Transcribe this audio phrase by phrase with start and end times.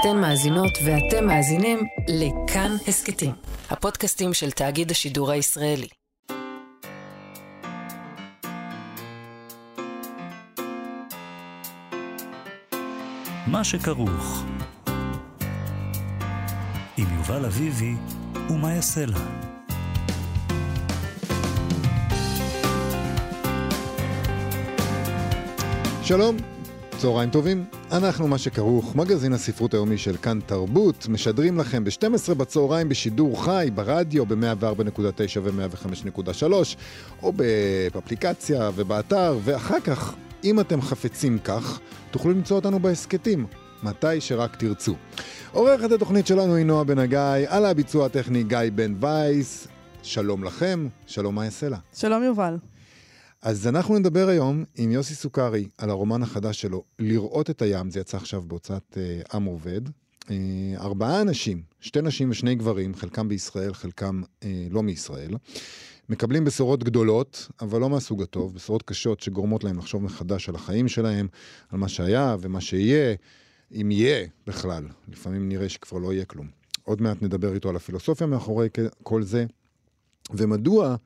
[0.00, 3.32] אתן מאזינות ואתם מאזינים לכאן הסכתים,
[3.70, 5.88] הפודקאסטים של תאגיד השידור הישראלי.
[13.46, 14.44] מה שכרוך
[16.96, 17.94] עם יובל אביבי
[18.50, 19.18] ומה יעשה לה.
[26.02, 26.36] שלום,
[26.98, 27.79] צהריים טובים.
[27.92, 33.68] אנחנו מה שכרוך, מגזין הספרות היומי של כאן תרבות, משדרים לכם ב-12 בצהריים בשידור חי,
[33.74, 36.44] ברדיו, ב-104.9 ו-105.3,
[37.22, 40.14] או באפליקציה ובאתר, ואחר כך,
[40.44, 43.46] אם אתם חפצים כך, תוכלו למצוא אותנו בהסכתים,
[43.82, 44.94] מתי שרק תרצו.
[45.52, 49.68] עורכת התוכנית שלנו היא נועה בן הגיא, על הביצוע הטכני גיא בן וייס.
[50.02, 51.78] שלום לכם, שלום יעשה לה.
[51.94, 52.56] שלום יובל.
[53.42, 58.00] אז אנחנו נדבר היום עם יוסי סוכרי על הרומן החדש שלו, לראות את הים, זה
[58.00, 59.80] יצא עכשיו בהוצאת אה, עם עובד.
[60.30, 60.36] אה,
[60.76, 65.30] ארבעה אנשים, שתי נשים ושני גברים, חלקם בישראל, חלקם אה, לא מישראל,
[66.08, 70.88] מקבלים בשורות גדולות, אבל לא מהסוג הטוב, בשורות קשות שגורמות להם לחשוב מחדש על החיים
[70.88, 71.28] שלהם,
[71.68, 73.14] על מה שהיה ומה שיהיה,
[73.72, 74.84] אם יהיה בכלל.
[75.08, 76.48] לפעמים נראה שכבר לא יהיה כלום.
[76.84, 78.68] עוד מעט נדבר איתו על הפילוסופיה מאחורי
[79.02, 79.44] כל זה,
[80.30, 80.96] ומדוע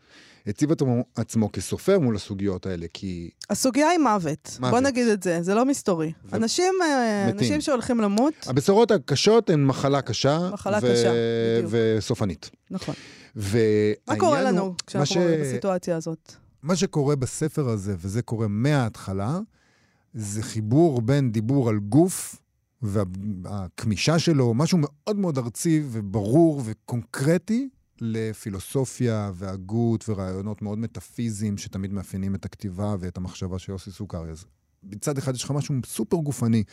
[0.47, 0.83] הציב את
[1.17, 3.31] עצמו כסופר מול הסוגיות האלה, כי...
[3.50, 4.56] הסוגיה היא מוות.
[4.61, 4.70] מוות.
[4.70, 6.12] בוא נגיד את זה, זה לא מסתורי.
[6.25, 6.36] ו...
[6.36, 7.39] אנשים, אה, מתים.
[7.39, 8.34] אנשים שהולכים למות...
[8.47, 10.51] הבשורות הקשות הן מחלה קשה.
[10.53, 10.92] מחלה ו...
[10.92, 11.12] קשה,
[11.59, 11.73] בדיוק.
[11.98, 12.51] וסופנית.
[12.70, 12.95] נכון.
[14.09, 15.17] מה קורה לנו כשאנחנו ש...
[15.17, 16.33] רואים בסיטואציה הזאת?
[16.62, 19.39] מה שקורה בספר הזה, וזה קורה מההתחלה,
[20.14, 22.36] זה חיבור בין דיבור על גוף
[22.83, 27.69] והכמישה שלו, משהו מאוד מאוד ארצי וברור וקונקרטי,
[28.00, 34.31] לפילוסופיה והגות ורעיונות מאוד מטאפיזיים שתמיד מאפיינים את הכתיבה ואת המחשבה של יוסי סוכרי.
[34.31, 34.45] אז
[34.92, 36.64] מצד אחד יש לך משהו סופר גופני,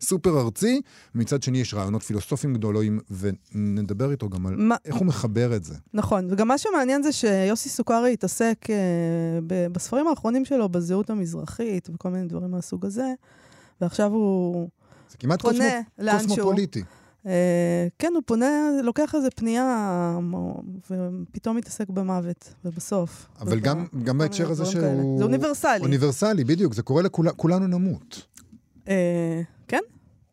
[0.00, 0.80] סופר ארצי,
[1.14, 4.76] ומצד שני יש רעיונות פילוסופיים גדולים, ונדבר איתו גם על מה...
[4.84, 5.74] איך הוא מחבר את זה.
[5.94, 8.74] נכון, וגם מה שמעניין זה שיוסי סוכרי התעסק אה,
[9.46, 13.12] ב- בספרים האחרונים שלו בזהות המזרחית וכל מיני דברים מהסוג הזה,
[13.80, 14.68] ועכשיו הוא...
[15.10, 15.64] זה כמעט קוסמו,
[16.10, 16.80] קוסמופוליטי.
[16.80, 16.99] אה,
[17.98, 20.18] כן, הוא פונה, לוקח איזה פנייה,
[20.90, 23.26] ופתאום מתעסק במוות, ובסוף.
[23.40, 25.18] אבל גם, גם בהקשר הזה שהוא...
[25.18, 25.80] זה אוניברסלי.
[25.80, 28.26] אוניברסלי, בדיוק, זה קורה לכולנו נמות.
[28.88, 29.80] אה, כן?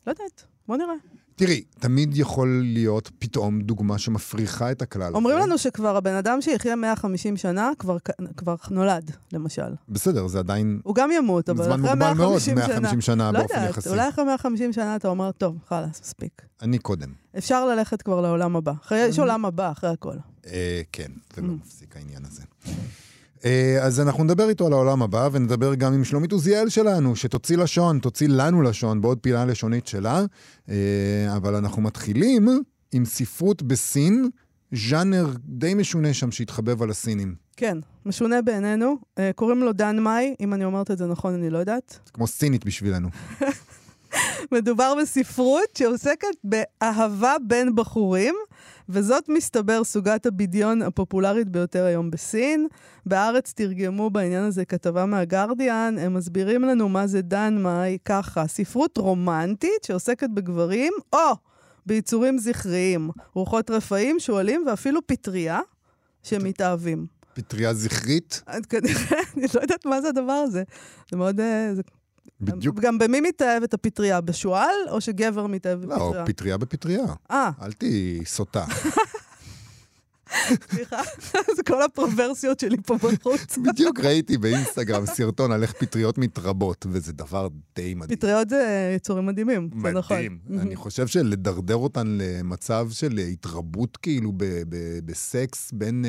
[0.07, 0.93] לא יודעת, בוא נראה.
[1.37, 5.15] תראי, תמיד יכול להיות פתאום דוגמה שמפריחה את הכלל.
[5.15, 7.97] אומרים לנו שכבר הבן אדם שיחיה 150 שנה כבר,
[8.37, 9.75] כבר נולד, למשל.
[9.89, 10.79] בסדר, זה עדיין...
[10.83, 12.65] הוא גם ימות, אבל אחרי 150 שנה...
[12.65, 13.89] זמן מוגבל מאוד, 150 שנה לא באופן יודעת, יחסי.
[13.89, 16.41] אולי אחרי 150 שנה אתה אומר, טוב, חלאס, מספיק.
[16.61, 17.09] אני קודם.
[17.37, 18.73] אפשר ללכת כבר לעולם הבא.
[18.85, 20.15] אחרי, יש עולם הבא, אחרי הכל.
[20.47, 22.43] אה, כן, זה לא מפסיק העניין הזה.
[23.81, 27.99] אז אנחנו נדבר איתו על העולם הבא, ונדבר גם עם שלומית עוזיאל שלנו, שתוציא לשון,
[27.99, 30.23] תוציא לנו לשון בעוד פינה לשונית שלה.
[31.35, 32.47] אבל אנחנו מתחילים
[32.91, 34.29] עם ספרות בסין,
[34.71, 37.35] ז'אנר די משונה שם שהתחבב על הסינים.
[37.57, 38.97] כן, משונה בעינינו.
[39.35, 41.99] קוראים לו דן מאי, אם אני אומרת את זה נכון, אני לא יודעת.
[42.13, 43.09] כמו סינית בשבילנו.
[44.51, 48.35] מדובר בספרות שעוסקת באהבה בין בחורים,
[48.89, 52.67] וזאת מסתבר סוגת הבדיון הפופולרית ביותר היום בסין.
[53.05, 58.97] בארץ תרגמו בעניין הזה כתבה מהגרדיאן, הם מסבירים לנו מה זה דן מאי ככה, ספרות
[58.97, 61.33] רומנטית שעוסקת בגברים, או
[61.85, 65.59] ביצורים זכריים, רוחות רפאים, שועלים ואפילו פטריה
[66.23, 67.05] שמתאהבים.
[67.33, 68.43] פטריה זכרית?
[68.69, 70.63] כנראה, אני לא יודעת מה זה הדבר הזה.
[71.11, 71.39] זה מאוד...
[71.73, 71.81] זה
[72.41, 72.79] בדיוק.
[72.79, 74.21] גם במי מתאהבת הפטריה?
[74.21, 76.21] בשועל, או שגבר מתאהב בפטריה?
[76.21, 77.05] לא, פטריה בפטריה.
[77.31, 77.49] אה.
[77.61, 78.65] אל תהיי סוטה.
[80.69, 81.01] סליחה,
[81.55, 83.57] זה כל הפרוורסיות שלי פה בחוץ.
[83.67, 88.17] בדיוק ראיתי באינסטגרם סרטון על איך פטריות מתרבות, וזה דבר די מדהים.
[88.17, 90.17] פטריות זה יצורים מדהימים, זה נכון.
[90.17, 90.39] מדהים.
[90.59, 94.31] אני חושב שלדרדר אותן למצב של התרבות כאילו
[95.05, 96.05] בסקס בין,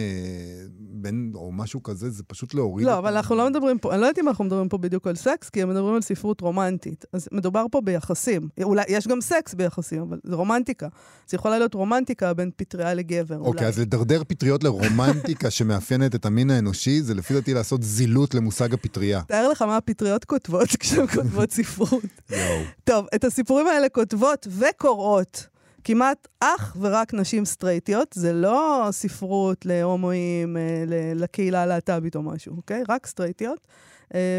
[0.79, 2.87] בין, או משהו כזה, זה פשוט להוריד.
[2.87, 5.17] לא, אבל אנחנו לא מדברים פה, אני לא יודעת אם אנחנו מדברים פה בדיוק על
[5.17, 7.05] סקס, כי הם מדברים על ספרות רומנטית.
[7.13, 8.49] אז מדובר פה ביחסים.
[8.63, 10.89] אולי, יש גם סקס ביחסים, אבל זה רומנטיקה.
[11.29, 16.51] זה יכולה להיות רומנטיקה בין פטריה לגבר, אוקיי, אז לדרדר פטריות לרומנטיקה שמאפיינת את המין
[16.51, 19.23] האנושי, זה לפי דעתי לעשות זילות למושג הפטריה.
[19.29, 22.05] תאר לך מה הפטריות כותבות כשהן כותבות ספרות.
[22.85, 25.47] טוב, את הסיפורים האלה כותבות וקוראות.
[25.85, 30.57] כמעט אך ורק נשים סטרייטיות, זה לא ספרות להומואים,
[31.15, 32.83] לקהילה הלהט"בית או משהו, אוקיי?
[32.89, 33.59] רק סטרייטיות.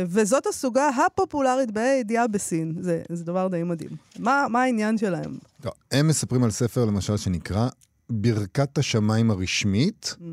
[0.08, 2.74] וזאת הסוגה הפופולרית בה"א הידיעה בסין.
[2.80, 3.90] זה, זה דבר די מדהים.
[4.20, 5.38] מה, מה העניין שלהם?
[5.66, 7.70] לא, הם מספרים על ספר, למשל, שנקרא
[8.10, 10.24] ברכת השמיים הרשמית, ממ.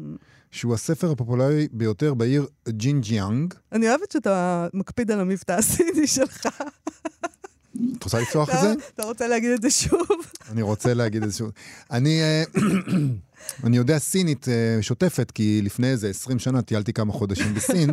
[0.50, 3.54] שהוא הספר הפופולרי ביותר בעיר ג'ינג'יאנג.
[3.72, 6.46] אני אוהבת שאתה מקפיד על המבטא הסיני שלך.
[7.98, 8.74] את רוצה לפתוח את זה?
[8.94, 10.06] אתה רוצה להגיד את זה שוב?
[10.50, 11.50] אני רוצה להגיד את זה שוב.
[11.90, 12.44] אני, אה,
[13.64, 17.90] אני יודע סינית אה, שוטפת, כי לפני איזה 20 שנה טיילתי כמה חודשים בסין,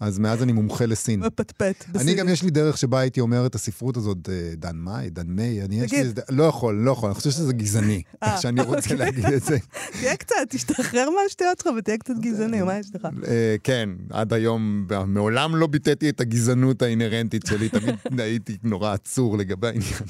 [0.00, 1.20] אז מאז אני מומחה לסין.
[1.20, 1.84] מפטפט.
[1.94, 5.26] אני גם, יש לי דרך שבה הייתי אומר את הספרות הזאת, אה, דן מאי, דן
[5.26, 6.02] מי, אני יש לי...
[6.30, 8.96] לא יכול, לא יכול, אני חושב שזה גזעני, אה, איך שאני רוצה אוקיי.
[8.96, 9.58] להגיד את זה.
[9.92, 13.08] תהיה קצת, תשתחרר מהשטויות שלך ותהיה קצת גזעני, מה יש לך?
[13.28, 19.38] אה, כן, עד היום, מעולם לא ביטאתי את הגזענות האינהרנטית שלי, תמיד הייתי נורא עצור
[19.38, 20.02] לגבי העניין.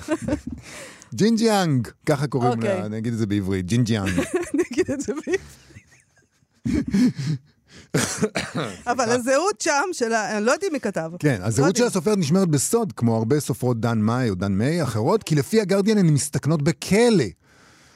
[1.14, 2.78] ג'ינג'יאנג, ככה קוראים אוקיי.
[2.78, 4.08] לה, אני אגיד את זה בעברית, ג'ינג'יאנג.
[4.54, 5.40] אני אגיד את זה בעברית.
[8.86, 10.36] אבל הזהות שם של ה...
[10.36, 11.10] אני לא יודעת מי כתב.
[11.18, 14.82] כן, הזהות של לא הסופרת נשמרת בסוד, כמו הרבה סופרות דן מאי או דן מיי
[14.82, 17.24] אחרות, כי לפי הגרדיאן הן מסתכנות בכלא.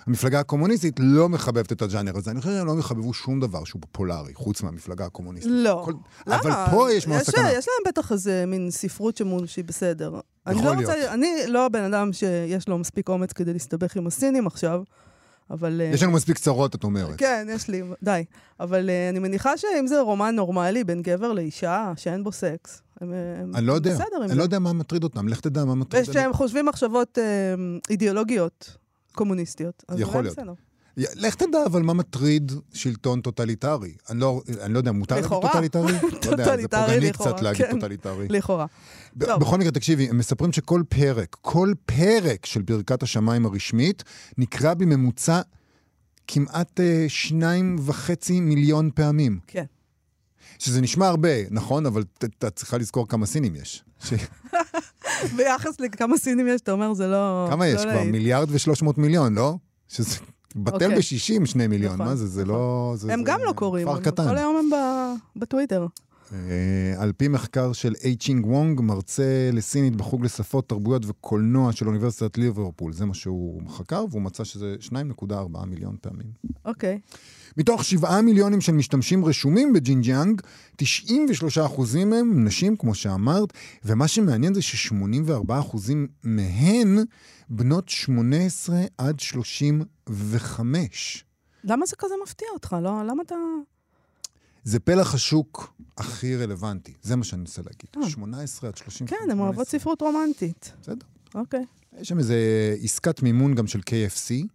[0.06, 2.30] המפלגה הקומוניסטית לא מחבבת את הג'אנר הזה.
[2.30, 5.52] אני חושב שהם לא יחבבו שום דבר שהוא פופולרי, חוץ מהמפלגה הקומוניסטית.
[5.54, 5.82] לא.
[5.84, 5.92] כל-
[6.26, 6.40] למה?
[6.40, 7.52] אבל פה יש מאוד סכנה.
[7.52, 10.20] יש להם בטח איזה מין ספרות שמול שהיא בסדר.
[10.46, 10.90] אני יכול לא להיות.
[10.94, 11.14] רוצה...
[11.14, 14.82] אני לא הבן אדם שיש לו מספיק אומץ כדי להסתבך עם הסינים עכשיו,
[15.50, 15.80] אבל...
[15.80, 17.18] אה, יש לנו מספיק צרות, את אומרת.
[17.18, 18.24] כן, יש לי, די.
[18.60, 23.12] אבל אה, אני מניחה שאם זה רומן נורמלי בין גבר לאישה, שאין בו סקס, הם,
[23.42, 24.34] הם אני לא יודע, בסדר עם אני זה.
[24.34, 26.10] לא יודע מה מטריד אותם, לך תדע מה מטריד אותם.
[26.10, 27.54] ושהם חושבים מחשבות אה,
[27.90, 28.76] אידיאולוגיות
[29.12, 29.84] קומוניסטיות.
[29.98, 30.36] יכול להיות.
[30.36, 30.52] בסדר.
[30.96, 33.94] לך תדע אבל מה מטריד שלטון טוטליטרי.
[34.10, 35.52] אני לא, אני לא יודע, מותר להגיד לכאורה.
[35.52, 35.92] טוטליטרי?
[35.92, 37.70] לא יודע, זה פוגעני לכאורה, קצת להגיד כן.
[37.70, 38.26] טוטליטרי.
[38.28, 38.66] לכאורה.
[39.18, 39.40] טוב.
[39.40, 44.04] בכל מקרה, תקשיבי, הם מספרים שכל פרק, כל פרק של ברכת השמיים הרשמית,
[44.38, 45.40] נקרא בממוצע
[46.26, 49.38] כמעט אה, שניים וחצי מיליון פעמים.
[49.46, 49.64] כן.
[50.58, 51.86] שזה נשמע הרבה, נכון?
[51.86, 53.84] אבל את צריכה לזכור כמה סינים יש.
[55.36, 57.46] ביחס לכמה סינים יש, אתה אומר, זה לא...
[57.50, 57.94] כמה יש לא כבר?
[57.94, 58.10] להיט.
[58.10, 59.56] מיליארד ושלוש מאות מיליון, לא?
[59.88, 60.18] שזה
[60.56, 60.98] בטל אוקיי.
[60.98, 62.26] בשישים שני מיליון, נכון, מה זה?
[62.26, 62.92] זה לא...
[62.96, 63.88] זה- הם זה גם לא קוראים.
[64.28, 65.86] כל היום הם ב- בטוויטר.
[66.32, 66.38] אה,
[66.98, 72.38] על פי מחקר של איי צ'ינג וונג, מרצה לסינית בחוג לשפות, תרבויות וקולנוע של אוניברסיטת
[72.38, 72.92] ליברפול.
[72.92, 76.26] זה מה שהוא חקר, והוא מצא שזה 2.4 מיליון פעמים.
[76.64, 76.98] אוקיי.
[77.56, 80.40] מתוך 7 מיליונים של משתמשים רשומים בג'ינג'יאנג,
[80.76, 83.52] 93 אחוזים מהם נשים, כמו שאמרת,
[83.84, 86.98] ומה שמעניין זה ש-84 אחוזים מהן
[87.48, 91.24] בנות 18 עד 35.
[91.64, 92.76] למה זה כזה מפתיע אותך?
[92.82, 93.34] לא, למה אתה...
[94.64, 98.04] זה פלח השוק הכי רלוונטי, זה מה שאני מנסה להגיד.
[98.04, 98.10] אה.
[98.10, 99.10] 18 עד 35.
[99.10, 100.72] כן, הן אוהבות ספרות רומנטית.
[100.82, 101.06] בסדר.
[101.34, 101.64] אוקיי.
[102.00, 102.36] יש שם איזה
[102.82, 104.46] עסקת מימון גם של KFC.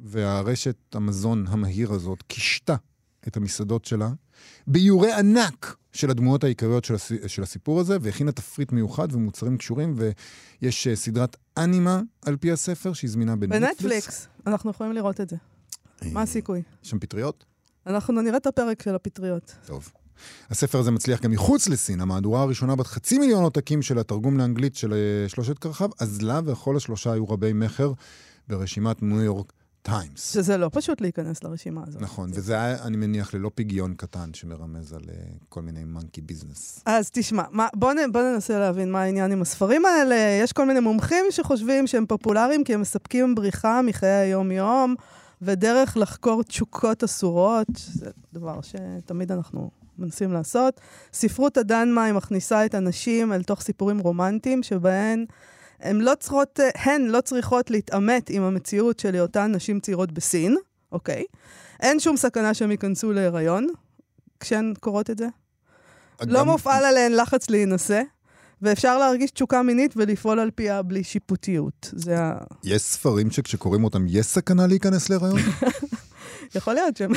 [0.00, 2.76] והרשת המזון המהיר הזאת קישתה
[3.28, 4.10] את המסעדות שלה
[4.66, 7.12] באיורי ענק של הדמויות העיקריות של, הס...
[7.26, 12.92] של הסיפור הזה, והכינה תפריט מיוחד ומוצרים קשורים, ויש אה, סדרת אנימה על פי הספר
[12.92, 13.82] שהיא זמינה בנטפליקס.
[13.82, 15.36] בנטפליקס, אנחנו יכולים לראות את זה.
[16.02, 16.62] אה, מה הסיכוי?
[16.82, 17.44] יש שם פטריות?
[17.88, 19.54] אנחנו נראה את הפרק של הפטריות.
[19.66, 19.92] טוב.
[20.50, 22.00] הספר הזה מצליח גם מחוץ לסין.
[22.00, 26.76] המהדורה הראשונה בת חצי מיליון עותקים של התרגום לאנגלית של אה, שלושת כרחיו, אזלה וכל
[26.76, 27.92] השלושה היו רבי מכר
[28.48, 29.52] ברשימת ניו יורק
[29.82, 30.32] טיימס.
[30.34, 32.02] שזה לא פשוט להיכנס לרשימה הזאת.
[32.02, 35.14] נכון, וזה היה, אני מניח, ללא פיגיון קטן שמרמז על אה,
[35.48, 36.82] כל מיני monkey business.
[36.86, 40.40] אז תשמע, מה, בוא, נ, בוא ננסה להבין מה העניין עם הספרים האלה.
[40.42, 44.94] יש כל מיני מומחים שחושבים שהם פופולריים כי הם מספקים בריחה מחיי היום-יום,
[45.42, 50.80] ודרך לחקור תשוקות אסורות, זה דבר שתמיד אנחנו מנסים לעשות.
[51.12, 55.24] ספרות הדנמאי מכניסה את הנשים אל תוך סיפורים רומנטיים, שבהן
[55.80, 60.56] הן לא צריכות, הן לא צריכות להתעמת עם המציאות של היותן נשים צעירות בסין,
[60.92, 61.24] אוקיי?
[61.80, 63.66] אין שום סכנה שהן ייכנסו להיריון
[64.40, 65.26] כשהן קוראות את זה.
[66.26, 68.02] לא גם- מופעל עליהן לחץ להינשא,
[68.62, 71.90] ואפשר להרגיש תשוקה מינית ולפעול על פיה בלי שיפוטיות.
[71.96, 72.32] זה ה...
[72.64, 75.38] יש ספרים שכשקוראים אותם, יש סכנה להיכנס להיריון?
[76.56, 77.10] יכול להיות שהם...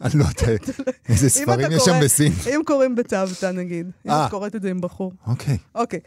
[0.00, 0.62] אני לא יודע
[1.08, 2.32] איזה ספרים יש שם בסין.
[2.54, 3.90] אם קוראים בצוותא, נגיד.
[4.06, 4.26] אם אה.
[4.26, 5.12] את קוראת את זה עם בחור.
[5.26, 5.56] אוקיי.
[5.74, 6.00] אוקיי.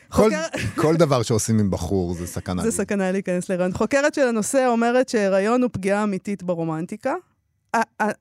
[0.76, 2.64] כל- דבר שעושים עם בחור זה סכנה.
[2.64, 2.72] זה.
[2.72, 3.74] סכנה להיכנס להיריון.
[3.74, 7.14] חוקרת של הנושא אומרת שהיריון הוא פגיעה אמיתית ברומנטיקה.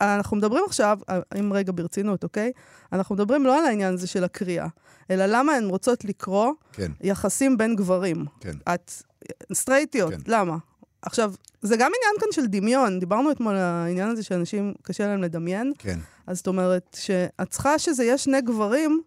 [0.01, 0.99] אנחנו מדברים עכשיו,
[1.41, 2.53] אם רגע ברצינות, אוקיי?
[2.93, 4.67] אנחנו מדברים לא על העניין הזה של הקריאה,
[5.11, 8.25] אלא למה הן רוצות לקרוא כן, יחסים בין גברים.
[8.41, 8.57] כן.
[8.75, 8.93] את
[9.53, 10.21] סטרייטיות, כן.
[10.27, 10.57] למה?
[11.03, 11.33] עכשיו,
[11.63, 13.01] זה גם עניין כאן של דמיון.
[13.01, 15.73] דיברנו אתמול על העניין הזה שאנשים, קשה להם לדמיין.
[15.79, 15.99] כן.
[16.27, 19.03] אז זאת אומרת, שאת צריכה שזה יהיה שני גברים,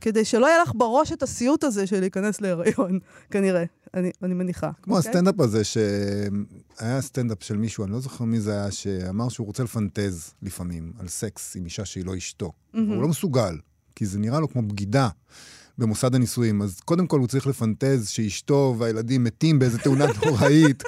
[0.00, 2.98] כדי שלא יהיה לך בראש את הסיוט הזה של להיכנס להיריון,
[3.30, 3.64] כנראה.
[3.94, 4.70] אני, אני מניחה.
[4.82, 5.10] כמו אוקיי?
[5.10, 9.62] הסטנדאפ הזה, שהיה סטנדאפ של מישהו, אני לא זוכר מי זה היה, שאמר שהוא רוצה
[9.64, 12.52] לפנטז לפעמים על סקס עם אישה שהיא לא אשתו.
[12.72, 12.92] מהמם.
[12.92, 13.58] הוא לא מסוגל,
[13.94, 15.08] כי זה נראה לו כמו בגידה.
[15.78, 20.82] במוסד הנישואים, אז קודם כל הוא צריך לפנטז שאשתו והילדים מתים באיזה תאונה נוראית,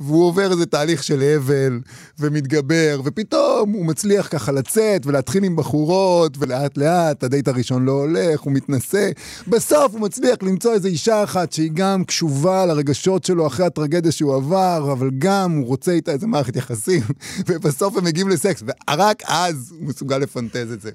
[0.00, 1.80] והוא עובר איזה תהליך של אבל,
[2.18, 8.40] ומתגבר, ופתאום הוא מצליח ככה לצאת ולהתחיל עם בחורות, ולאט לאט הדייט הראשון לא הולך,
[8.40, 9.10] הוא מתנשא.
[9.48, 14.34] בסוף הוא מצליח למצוא איזו אישה אחת שהיא גם קשובה לרגשות שלו אחרי הטרגדיה שהוא
[14.34, 17.02] עבר, אבל גם הוא רוצה איתה איזה מערכת יחסים,
[17.48, 20.90] ובסוף הם מגיעים לסקס, ורק אז הוא מסוגל לפנטז את זה.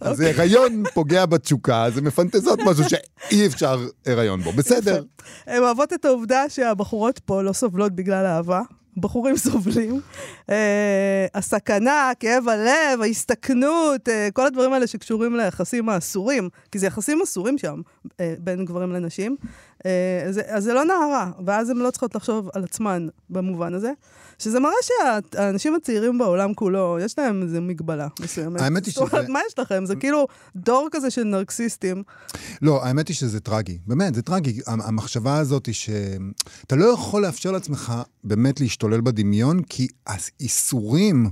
[0.00, 4.52] אז הריון פוגע בתשוקה, זה מפנטזות משהו שאי אפשר הריון בו.
[4.52, 5.02] בסדר.
[5.46, 8.60] הן אוהבות את העובדה שהבחורות פה לא סובלות בגלל אהבה.
[8.96, 10.00] בחורים סובלים.
[10.50, 17.22] אה, הסכנה, כאב הלב, ההסתכנות, אה, כל הדברים האלה שקשורים ליחסים האסורים, כי זה יחסים
[17.22, 17.80] אסורים שם
[18.20, 19.36] אה, בין גברים לנשים,
[19.86, 23.92] אה, זה, אז זה לא נערה, ואז הן לא צריכות לחשוב על עצמן במובן הזה.
[24.40, 28.60] שזה מראה שהאנשים הצעירים בעולם כולו, יש להם איזו מגבלה מסוימת.
[28.60, 29.86] האמת היא זאת אומרת, שזה- מה יש לכם?
[29.86, 32.02] זה כאילו דור כזה של נרקסיסטים.
[32.62, 33.78] לא, האמת היא שזה טרגי.
[33.86, 34.60] באמת, זה טרגי.
[34.66, 37.92] המ- המחשבה הזאת היא שאתה לא יכול לאפשר לעצמך
[38.24, 41.30] באמת להשתולל בדמיון, כי האיסורים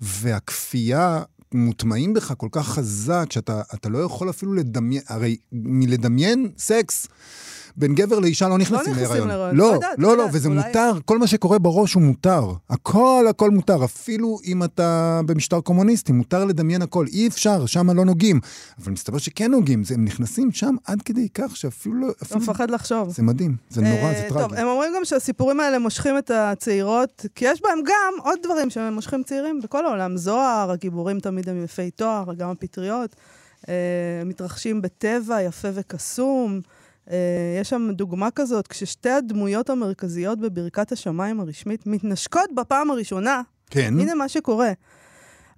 [0.00, 1.22] והכפייה
[1.54, 7.06] מוטמעים בך כל כך חזק, שאתה אתה לא יכול אפילו לדמיין, הרי מלדמיין סקס...
[7.76, 9.28] בין גבר לאישה לא נכנסים נכנסים להיריון.
[9.28, 9.56] להיריון.
[9.56, 12.44] לא לא, יודעת, לא, לא לא, יודעת, וזה מותר, כל מה שקורה בראש הוא מותר.
[12.70, 17.06] הכל, הכל מותר, אפילו אם אתה במשטר קומוניסטי, מותר לדמיין הכל.
[17.12, 18.40] אי אפשר, שם לא נוגעים.
[18.82, 22.08] אבל מסתבר שכן נוגעים, זה- הם נכנסים שם עד כדי כך שאפילו לא...
[22.22, 22.38] אתה.
[22.38, 23.10] מפחד לחשוב.
[23.10, 24.60] זה מדהים, זה נורא, אה, זה טוב, טרגי.
[24.62, 29.22] הם אומרים גם שהסיפורים האלה מושכים את הצעירות, כי יש בהם גם עוד דברים שמושכים
[29.22, 30.16] צעירים בכל העולם.
[30.16, 33.16] זוהר, הגיבורים תמיד הם יפי תואר, גם הפטריות.
[33.68, 33.74] אה,
[34.26, 36.60] מתרחשים בטבע יפה וקסום.
[37.10, 44.00] אה, יש שם דוגמה כזאת, כששתי הדמויות המרכזיות בברכת השמיים הרשמית מתנשקות בפעם הראשונה, כן,
[44.00, 44.72] הנה מה שקורה.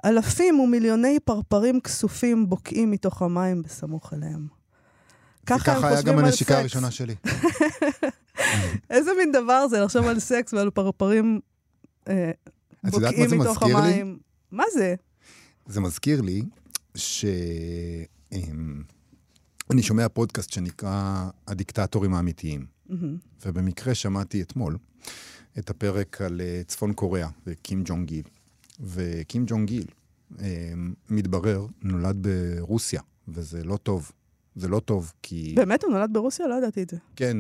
[0.05, 4.47] אלפים ומיליוני פרפרים כסופים בוקעים מתוך המים בסמוך אליהם.
[5.47, 6.61] ככה הם וככה היה חושבים גם על הנשיקה סקס.
[6.61, 7.15] הראשונה שלי.
[8.91, 11.41] איזה מין דבר זה לחשוב על סקס ועל פרפרים
[12.09, 12.31] אה,
[12.85, 13.73] בוקעים מתוך לי?
[13.73, 14.19] המים?
[14.51, 14.95] מה זה?
[15.67, 16.43] זה מזכיר לי
[16.95, 17.25] ש...
[18.33, 18.83] אמ,
[19.73, 22.67] אני שומע פודקאסט שנקרא הדיקטטורים האמיתיים.
[22.89, 23.17] מהמם.
[23.47, 24.77] ובמקרה שמעתי אתמול
[25.59, 28.25] את הפרק על אה, צפון קוריאה וקים ג'ונג גיל.
[28.81, 29.85] וקים ג'ונג גיל,
[30.41, 30.73] אה,
[31.11, 34.11] מתברר, נולד ברוסיה, וזה לא טוב.
[34.57, 35.53] זה לא טוב, כי...
[35.57, 36.47] באמת הוא נולד ברוסיה?
[36.47, 36.97] לא ידעתי את זה.
[37.17, 37.37] כן,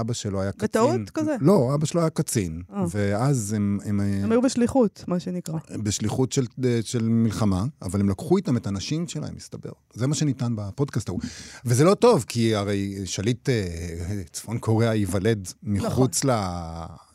[0.00, 0.64] אבא שלו היה קצין.
[0.64, 1.36] בטעות כזה?
[1.40, 2.62] לא, אבא שלו היה קצין.
[2.72, 2.84] אה.
[2.90, 3.78] ואז הם...
[3.84, 5.58] הם, הם היו בשליחות, מה שנקרא.
[5.82, 6.46] בשליחות של,
[6.82, 9.70] של מלחמה, אבל הם לקחו איתם את הנשים שלהם, מסתבר.
[9.94, 11.20] זה מה שניתן בפודקאסט ההוא.
[11.64, 16.30] וזה לא טוב, כי הרי שליט אה, צפון קוריאה ייוולד מחוץ ל,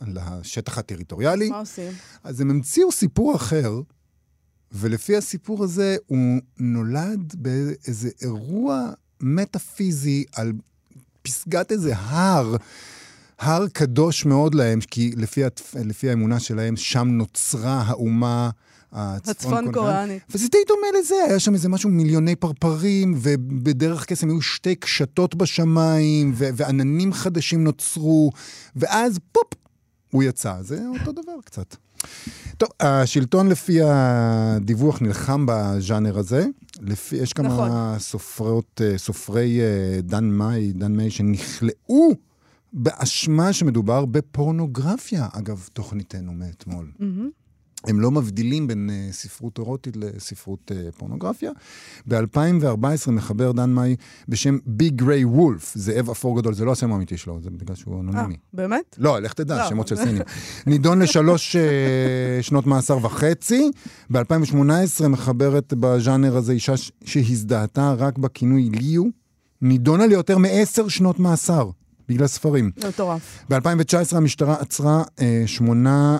[0.08, 1.92] לשטח הטריטוריאלי, מה עושים?
[2.24, 3.82] אז הם המציאו סיפור אחר,
[4.72, 8.92] ולפי הסיפור הזה הוא נולד באיזה אירוע
[9.22, 10.52] מטאפיזי על
[11.22, 12.56] פסגת איזה הר.
[13.40, 15.76] הר קדוש מאוד להם, כי לפי, התפ...
[15.76, 18.50] לפי האמונה שלהם, שם נוצרה האומה
[18.92, 20.24] הצפון קוריאנית.
[20.30, 25.36] וזה די דומה לזה, היה שם איזה משהו מיליוני פרפרים, ובדרך קסם היו שתי קשתות
[25.36, 28.32] בשמיים, ו- ועננים חדשים נוצרו,
[28.76, 29.48] ואז פופ,
[30.12, 30.56] הוא יצא.
[30.62, 31.76] זה אותו דבר קצת.
[32.58, 36.46] טוב, השלטון לפי הדיווח נלחם בז'אנר הזה.
[36.82, 38.00] לפי, יש כמה נכון.
[38.00, 42.10] סופרות, אה, סופרי אה, דן מאי, דן מאי, שנכלאו
[42.74, 46.92] באשמה שמדובר בפורנוגרפיה, אגב, תוכניתנו מאתמול.
[47.00, 47.30] מהמם.
[47.88, 51.52] הם לא מבדילים בין uh, ספרות אירוטית לספרות uh, פורנוגרפיה.
[52.08, 53.96] ב-2014 מחבר דן מאי
[54.28, 57.96] בשם ביג גריי וולף, זאב אפור גדול, זה לא השם האמיתי שלו, זה בגלל שהוא
[57.96, 58.38] אה, אנונימי.
[58.54, 58.96] באמת?
[58.98, 59.70] לא, לך תדע, לא.
[59.70, 60.22] שמות של סינים.
[60.68, 61.60] נידון לשלוש uh,
[62.44, 63.72] שנות מאסר וחצי.
[64.10, 66.74] ב-2018 מחברת בז'אנר הזה אישה
[67.06, 69.04] שהזדהתה רק בכינוי ליו,
[69.62, 71.70] נידונה ליותר מעשר שנות מאסר.
[72.10, 72.72] בגלל ספרים.
[72.88, 73.46] מטורף.
[73.50, 76.18] ב-2019 המשטרה עצרה אה, שמונה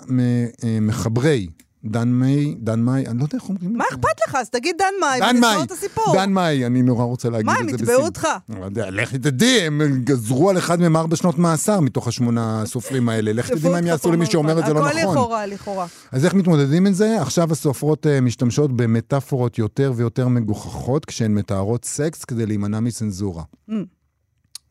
[0.82, 1.48] מחברי
[1.86, 3.84] דן מאי, דן מאי, אני לא יודע איך אומרים מה.
[3.92, 4.36] אכפת לך?
[4.36, 6.14] אז תגיד דן מאי מאי, את הסיפור.
[6.16, 8.06] דן מאי, אני נורא רוצה להגיד מה, את הם זה יתבעו בסין.
[8.06, 8.28] אותך?
[8.60, 13.10] לא יודע, לכי תדעי, הם גזרו על אחד מהם ארבע שנות מאסר מתוך השמונה הסופרים
[13.10, 13.34] האלה.
[13.34, 15.12] לך תדעי מה הם יעשו למי שאומר את זה לא הכל נכון.
[15.12, 15.86] לכאורה, לכאורה.
[16.12, 17.22] אז איך מתמודדים עם זה?
[17.22, 23.44] עכשיו הסופרות אה, משתמשות במטאפורות יותר ויותר מגוחכות כשהן מתארות סקס כדי להימנע מצנזורה.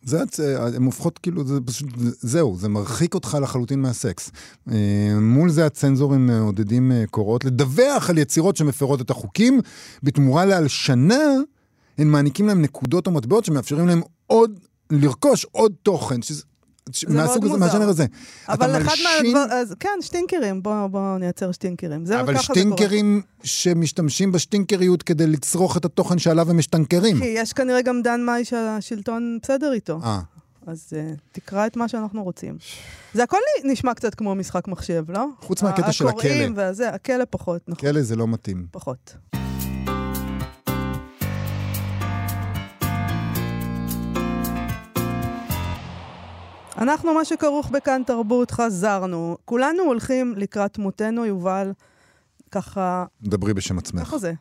[0.07, 0.23] זה,
[0.77, 4.31] הן הופכות כאילו, זה פשוט, זה- זהו, זה מרחיק אותך לחלוטין מהסקס.
[4.71, 4.75] אה,
[5.21, 9.61] מול זה הצנזורים מעודדים אה, קוראות לדווח על יצירות שמפרות את החוקים,
[10.03, 11.19] בתמורה להלשנה,
[11.99, 14.59] הם מעניקים להם נקודות או מטבעות שמאפשרים להם עוד,
[14.91, 16.43] לרכוש עוד תוכן, שזה...
[17.09, 17.57] מהסוג הזה.
[17.57, 18.07] מהז'אנר הזה.
[18.49, 19.55] אבל אחד מלשין- מהדבר...
[19.55, 20.63] אז כן, שטינקרים.
[20.63, 22.07] בואו בוא נייצר שטינקרים.
[22.07, 22.39] זה אבל.
[22.39, 27.19] שטינקרים שמשתמשים בשטינקריות כדי לצרוך את התוכן שעליו הם משטנקרים.
[27.19, 30.01] כי יש כנראה גם דן מאי שהשלטון בסדר איתו.
[30.05, 30.21] אה,
[30.67, 32.57] אז uh, תקרא את מה שאנחנו רוצים.
[33.15, 35.27] זה הכל נשמע קצת כמו משחק מחשב, לא?
[35.41, 36.19] חוץ מהקטע של הכלא.
[36.21, 37.91] הקוראים והזה, הכלא פחות, נכון.
[37.93, 38.67] כלא זה לא מתאים.
[38.71, 39.15] פחות.
[46.79, 49.37] אנחנו, מה שכרוך בכאן תרבות, חזרנו.
[49.45, 51.73] כולנו הולכים לקראת מותנו, יובל,
[52.51, 53.05] ככה...
[53.23, 54.03] דברי בשם עצמך.
[54.03, 54.33] ככה זה.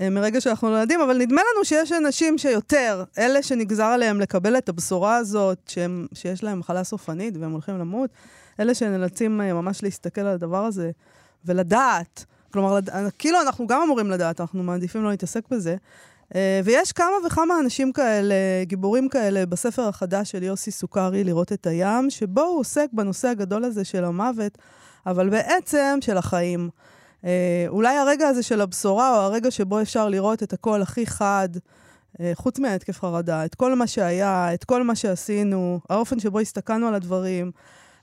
[0.00, 4.68] אה, מרגע שאנחנו נולדים, אבל נדמה לנו שיש אנשים שיותר, אלה שנגזר עליהם לקבל את
[4.68, 8.10] הבשורה הזאת, שהם, שיש להם מחלה סופנית והם הולכים למות,
[8.60, 10.90] אלה שנאלצים אה, ממש להסתכל על הדבר הזה
[11.44, 12.90] ולדעת, כלומר, לד...
[13.18, 15.76] כאילו אנחנו גם אמורים לדעת, אנחנו מעדיפים לא להתעסק בזה.
[16.34, 21.66] אה, ויש כמה וכמה אנשים כאלה, גיבורים כאלה, בספר החדש של יוסי סוכרי, לראות את
[21.66, 24.58] הים, שבו הוא עוסק בנושא הגדול הזה של המוות,
[25.06, 26.70] אבל בעצם של החיים.
[27.24, 31.48] אה, אולי הרגע הזה של הבשורה, או הרגע שבו אפשר לראות את הכל הכי חד,
[32.20, 36.88] אה, חוץ מהתקף חרדה, את כל מה שהיה, את כל מה שעשינו, האופן שבו הסתכלנו
[36.88, 37.50] על הדברים,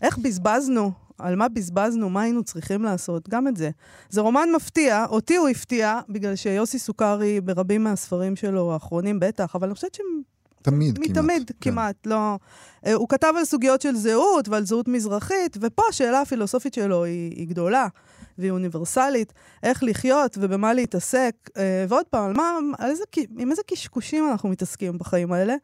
[0.02, 3.70] איך בזבזנו, על מה בזבזנו, מה היינו צריכים לעשות, גם את זה.
[4.10, 9.68] זה רומן מפתיע, אותי הוא הפתיע, בגלל שיוסי סוכרי, ברבים מהספרים שלו, האחרונים בטח, אבל
[9.68, 10.22] אני חושבת שהם...
[10.62, 11.10] תמיד, כמעט.
[11.10, 11.72] מתמיד, כן.
[11.72, 12.38] כמעט, לא...
[12.86, 17.32] אה, הוא כתב על סוגיות של זהות ועל זהות מזרחית, ופה השאלה הפילוסופית שלו היא,
[17.36, 17.88] היא גדולה.
[18.38, 21.36] והיא אוניברסלית, איך לחיות ובמה להתעסק.
[21.58, 23.04] אה, ועוד פעם, על מה, על איזה,
[23.38, 25.56] עם איזה קשקושים אנחנו מתעסקים בחיים האלה?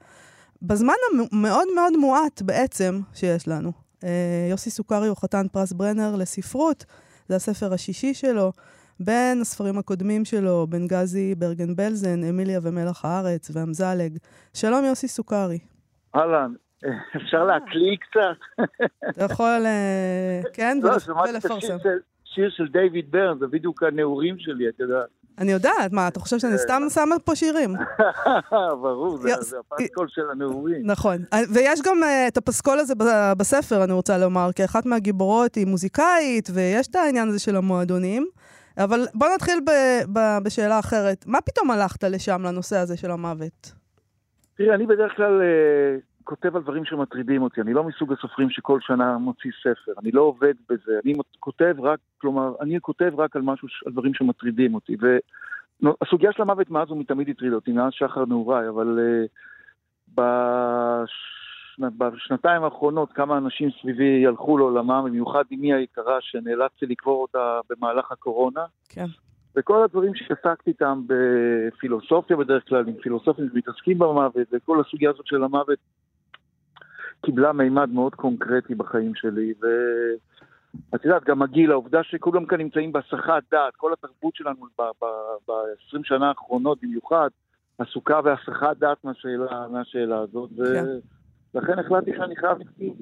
[0.62, 0.94] בזמן
[1.32, 3.87] המאוד מאוד מועט בעצם שיש לנו.
[4.04, 6.86] אה, יוסי סוכרי הוא חתן פרס ברנר לספרות,
[7.28, 8.52] זה הספר השישי שלו.
[9.00, 14.18] בין הספרים הקודמים שלו, בנגזי, ברגן בלזן, אמיליה ומלח הארץ ואמזלג.
[14.54, 15.60] שלום יוסי סוכרי.
[16.16, 16.54] אהלן,
[17.16, 18.64] אפשר להקליל קצת?
[19.10, 20.90] אתה יכול, אה, כן, לא,
[21.30, 21.78] ולפרסם.
[22.34, 25.08] שיר של דיוויד ברן, זה בדיוק הנעורים שלי, את יודעת.
[25.38, 27.74] אני יודעת, מה, אתה חושב שאני סתם שמה פה שירים?
[28.82, 30.82] ברור, זה הפסקול של הנעורים.
[30.84, 31.18] נכון,
[31.54, 32.94] ויש גם אה, את הפסקול הזה
[33.38, 38.28] בספר, אני רוצה לומר, כי אחת מהגיבורות היא מוזיקאית, ויש את העניין הזה של המועדונים.
[38.78, 39.60] אבל בוא נתחיל
[40.44, 41.26] בשאלה אחרת.
[41.28, 43.72] מה פתאום הלכת לשם, לנושא הזה של המוות?
[44.58, 47.62] תראי, אני בדרך כלל אה, כותב על דברים שמטרידים אותי.
[47.62, 49.92] אני לא מסוג הסופרים שכל שנה מוציא ספר.
[50.02, 51.00] אני לא עובד בזה.
[51.06, 54.96] אני כותב רק, כלומר, אני כותב רק על משהו, על דברים שמטרידים אותי.
[55.82, 59.30] והסוגיה של המוות מאז ומתמיד הטרידה אותי, מאז שחר נעוריי, אבל uh,
[60.16, 61.12] בש...
[61.98, 68.62] בשנתיים האחרונות כמה אנשים סביבי הלכו לעולמם, במיוחד אמי היקרה שנאלצתי לקבור אותה במהלך הקורונה.
[68.90, 69.06] כן.
[69.56, 75.44] וכל הדברים שהתעסקתי איתם בפילוסופיה בדרך כלל, עם פילוסופים שמתעסקים במוות, וכל הסוגיה הזאת של
[75.44, 75.80] המוות
[77.26, 79.54] קיבלה מימד מאוד קונקרטי בחיים שלי,
[80.92, 86.28] ואת יודעת, גם הגיל, העובדה שכולם כאן נמצאים בהסחת דעת, כל התרבות שלנו ב-20 שנה
[86.28, 87.30] האחרונות במיוחד,
[87.78, 90.86] עסוקה בהסחת דעת מהשאלה, מהשאלה הזאת, כן.
[91.56, 92.98] ולכן החלטתי שאני חייב לכתוב.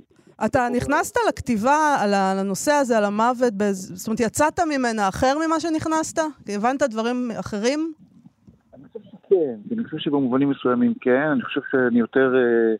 [0.45, 3.91] אתה נכנסת לכתיבה על הנושא הזה, על המוות, בז...
[3.95, 6.19] זאת אומרת, יצאת ממנה אחר ממה שנכנסת?
[6.49, 7.93] הבנת דברים אחרים?
[8.73, 12.36] אני חושב שכן, אני חושב שבמובנים מסוימים כן, אני חושב שאני יותר...
[12.36, 12.75] אה,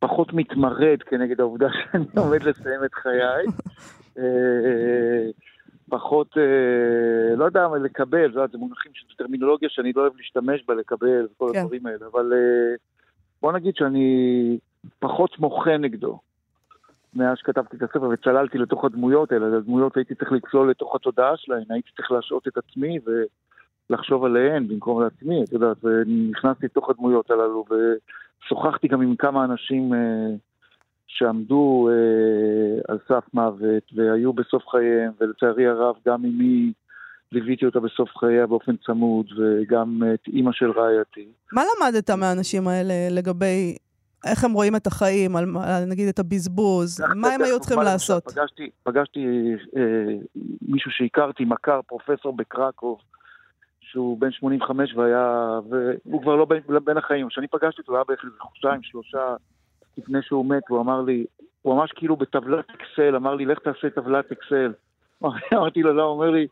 [0.00, 3.46] פחות מתמרד כנגד העובדה שאני עומד לסיים את חיי.
[4.18, 5.30] אה,
[5.90, 10.74] פחות, אה, לא יודע מה לקבל, זה מונחים של טרמינולוגיה שאני לא אוהב להשתמש בה,
[10.74, 11.58] לקבל וכל כן.
[11.58, 12.74] הדברים האלה, אבל אה,
[13.42, 14.58] בוא נגיד שאני
[14.98, 16.18] פחות מוחה נגדו.
[17.14, 21.64] מאז שכתבתי את הספר וצללתי לתוך הדמויות האלה, הדמויות הייתי צריך לצלול לתוך התודעה שלהן,
[21.70, 22.98] הייתי צריך להשעות את עצמי
[23.90, 27.64] ולחשוב עליהן במקום לעצמי, את יודעת, ונכנסתי לתוך הדמויות הללו,
[28.48, 29.98] שוחחתי גם עם כמה אנשים אה,
[31.06, 36.72] שעמדו אה, על סף מוות והיו בסוף חייהם, ולצערי הרב גם אמי
[37.32, 41.28] ליוויתי אותה בסוף חייה באופן צמוד, וגם את אימא של רעייתי.
[41.52, 43.76] מה למדת מהאנשים האלה לגבי
[44.24, 48.24] איך הם רואים את החיים, על, על נגיד את הבזבוז, מה הם היו צריכים לעשות?
[48.24, 49.20] פגשתי, פגשתי
[49.76, 50.14] אה,
[50.62, 52.98] מישהו שהכרתי, מכר, פרופסור בקרקוב,
[53.90, 57.28] שהוא בן 85 והיה, והוא כבר לא בין, בין החיים.
[57.28, 59.34] כשאני פגשתי אותו, הוא היה בערך איזה חודשיים, שלושה
[59.98, 61.24] לפני שהוא מת, הוא אמר לי,
[61.62, 64.72] הוא ממש כאילו בטבלת אקסל, אמר לי, לך תעשה טבלת אקסל.
[65.54, 66.46] אמרתי לו, לא, הוא אומר לי,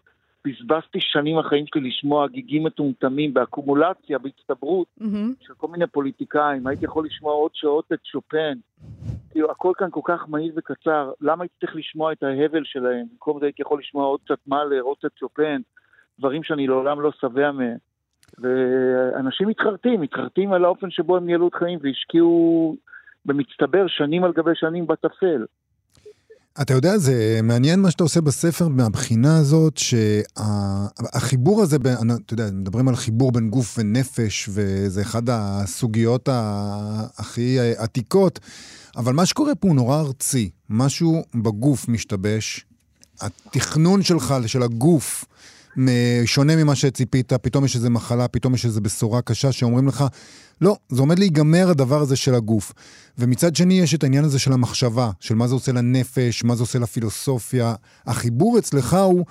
[0.44, 5.44] בזבזתי שנים החיים שלי לשמוע גיגים מטומטמים באקומולציה, בהצטברות mm-hmm.
[5.46, 6.66] של כל מיני פוליטיקאים.
[6.66, 8.58] הייתי יכול לשמוע עוד שעות את שופן.
[9.30, 13.06] כאילו, הכל כאן כל כך מהיר וקצר, למה הייתי צריך לשמוע את ההבל שלהם?
[13.10, 15.60] במקום זה הייתי יכול לשמוע עוד קצת מאלר, עוד קצת שופן.
[16.18, 17.76] דברים שאני לעולם לא שבע מהם.
[18.38, 22.76] ואנשים מתחרטים, מתחרטים על האופן שבו הם ניהלו את חיים והשקיעו
[23.24, 25.44] במצטבר שנים על גבי שנים בטפל.
[26.62, 31.94] אתה יודע, זה מעניין מה שאתה עושה בספר מהבחינה הזאת, שהחיבור הזה, בין,
[32.26, 36.28] אתה יודע, מדברים על חיבור בין גוף ונפש, וזה אחד הסוגיות
[37.18, 38.40] הכי עתיקות,
[38.96, 40.50] אבל מה שקורה פה הוא נורא ארצי.
[40.70, 42.66] משהו בגוף משתבש,
[43.20, 45.24] התכנון שלך, של הגוף,
[46.24, 50.04] שונה ממה שציפית, פתאום יש איזו מחלה, פתאום יש איזו בשורה קשה שאומרים לך,
[50.60, 52.72] לא, זה עומד להיגמר הדבר הזה של הגוף.
[53.18, 56.62] ומצד שני יש את העניין הזה של המחשבה, של מה זה עושה לנפש, מה זה
[56.62, 57.74] עושה לפילוסופיה.
[58.06, 59.24] החיבור אצלך הוא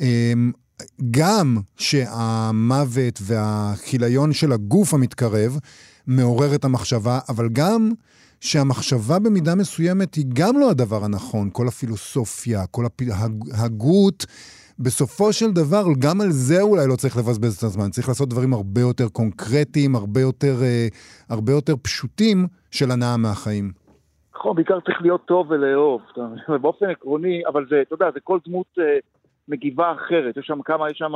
[0.00, 0.52] אמ,
[1.10, 5.58] גם שהמוות והכיליון של הגוף המתקרב
[6.06, 7.92] מעורר את המחשבה, אבל גם
[8.40, 11.50] שהמחשבה במידה מסוימת היא גם לא הדבר הנכון.
[11.52, 12.86] כל הפילוסופיה, כל
[13.52, 14.26] ההגות.
[14.82, 17.90] בסופו של דבר, גם על זה אולי לא צריך לבזבז את הזמן.
[17.90, 20.86] צריך לעשות דברים הרבה יותר קונקרטיים, הרבה יותר, אה,
[21.28, 23.72] הרבה יותר פשוטים של הנאה מהחיים.
[24.34, 26.00] נכון, בעיקר צריך להיות טוב ולאהוב.
[26.62, 28.98] באופן עקרוני, אבל זה, אתה יודע, זה כל דמות אה,
[29.48, 30.36] מגיבה אחרת.
[30.36, 31.12] יש שם כמה, יש שם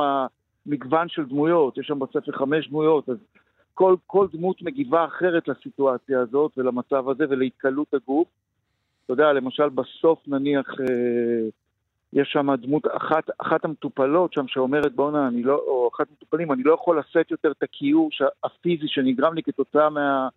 [0.65, 3.17] מגוון של דמויות, יש שם בספר חמש דמויות, אז
[3.73, 8.27] כל, כל דמות מגיבה אחרת לסיטואציה הזאת ולמצב הזה ולהתקלות הגוף.
[9.05, 10.67] אתה יודע, למשל בסוף נניח...
[10.79, 11.49] אה,
[12.15, 16.63] יש שם דמות, אחת, אחת המטופלות שם שאומרת, בואנה, אני לא, או אחת המטופלים, אני
[16.63, 18.09] לא יכול לשאת יותר את הכיור
[18.43, 20.27] הפיזי שנגרם לי כתוצאה מה,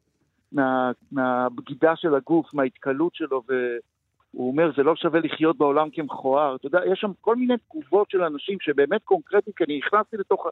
[0.52, 6.54] מה, מהבגידה של הגוף, מההתקלות שלו, והוא אומר, זה לא שווה לחיות בעולם כמכוער.
[6.54, 10.46] אתה יודע, יש שם כל מיני תגובות של אנשים שבאמת קונקרטיים, כי אני נכנסתי לתוך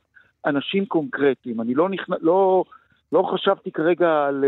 [0.46, 1.60] אנשים קונקרטיים.
[1.60, 2.12] אני לא, נכנ...
[2.20, 2.64] לא,
[3.12, 4.44] לא חשבתי כרגע על...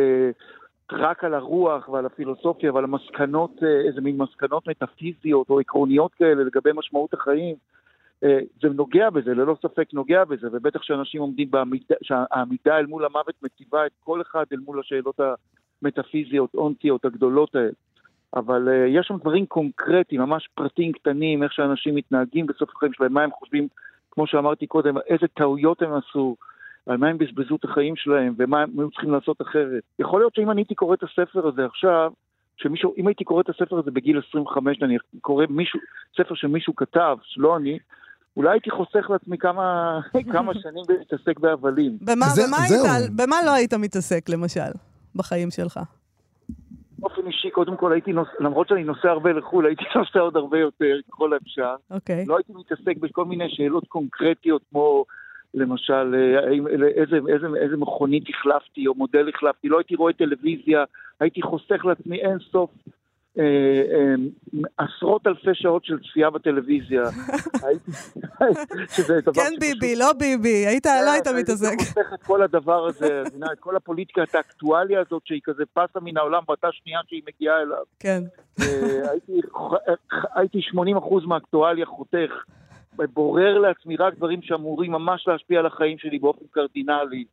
[0.93, 6.45] רק על הרוח ועל הפילוסופיה ועל המסקנות, אה, איזה מין מסקנות מטאפיזיות או עקרוניות כאלה
[6.45, 7.57] לגבי משמעות החיים.
[8.25, 13.05] אה, זה נוגע בזה, ללא ספק נוגע בזה, ובטח שאנשים עומדים בעמידה, שהעמידה אל מול
[13.05, 15.21] המוות מציבה את כל אחד אל מול השאלות
[15.83, 17.71] המטאפיזיות, אונטיות הגדולות האלה.
[18.35, 23.13] אבל uh, יש שם דברים קונקרטיים, ממש פרטים קטנים, איך שאנשים מתנהגים בסוף החיים שלהם,
[23.13, 23.69] מה הם חושבים,
[24.11, 26.37] כמו שאמרתי קודם, איזה טעויות הם עשו,
[26.89, 29.83] על מה הם בזבזו את החיים שלהם ומה הם היו צריכים לעשות אחרת.
[29.99, 32.13] יכול להיות שאם אני הייתי קורא את הספר הזה עכשיו,
[32.57, 35.81] שמישהו, אם הייתי קורא את הספר הזה בגיל 25, אני קורא מישהו,
[36.17, 37.79] ספר שמישהו כתב, שלא אני,
[38.37, 39.99] אולי הייתי חוסך לעצמי כמה,
[40.33, 41.99] כמה שנים להתעסק בהבלים.
[42.01, 44.71] במה, במה, היית, במה לא היית מתעסק, למשל,
[45.15, 45.81] בחיים שלך?
[46.99, 50.59] באופן אישי, קודם כל הייתי נוסע, למרות שאני נוסע הרבה לחו"ל, הייתי נוסע עוד הרבה
[50.59, 51.75] יותר, ככל האפשר.
[51.91, 52.25] אוקיי.
[52.25, 52.29] Okay.
[52.29, 55.05] לא הייתי מתעסק בכל מיני שאלות קונקרטיות, כמו
[55.55, 56.49] למשל, אה,
[57.03, 60.85] איזה, איזה, איזה מכונית החלפתי או מודל החלפתי, לא הייתי רואה טלוויזיה,
[61.21, 62.71] הייתי חוסך לעצמי אין סוף
[63.39, 64.15] אה, אה,
[64.79, 67.03] עשרות אלפי שעות של צפייה בטלוויזיה.
[69.35, 71.69] כן ביבי, לא ביבי, היית, לא היית מתעסק.
[71.69, 76.01] הייתי חוסך את כל הדבר הזה, את כל הפוליטיקה, את האקטואליה הזאת, שהיא כזה פסה
[76.03, 77.85] מן העולם באותה שנייה שהיא מגיעה אליו.
[77.99, 78.23] כן.
[80.35, 82.33] הייתי 80% מהאקטואליה חותך.
[83.07, 87.25] בורר לעצמי רק דברים שאמורים ממש להשפיע על החיים שלי באופן קרדינלי.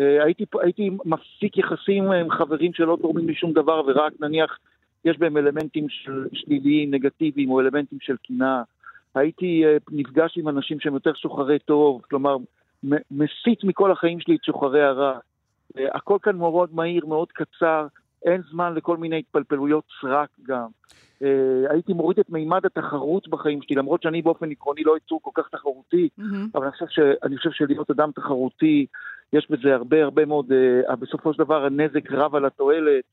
[0.00, 4.58] אה, הייתי, הייתי מפסיק יחסים עם חברים שלא תורמים לי שום דבר, ורק נניח
[5.04, 8.62] יש בהם אלמנטים של שליליים, נגטיביים, או אלמנטים של קנאה.
[9.14, 12.36] הייתי אה, נפגש עם אנשים שהם יותר שוחרי טוב, כלומר,
[13.10, 15.18] מסית מכל החיים שלי את שוחרי הרע.
[15.78, 17.86] אה, הכל כאן מאוד מהיר, מאוד קצר,
[18.24, 20.66] אין זמן לכל מיני התפלפלויות סרק גם.
[21.22, 25.30] אה, הייתי מוריד את מימד התחרות בחיים שלי, למרות שאני באופן עקרוני לא יצור כל
[25.34, 26.22] כך תחרותי, mm-hmm.
[26.54, 28.86] אבל אני חושב, ש, אני חושב שלהיות אדם תחרותי,
[29.32, 33.04] יש בזה הרבה הרבה מאוד, uh, בסופו של דבר הנזק רב על התועלת.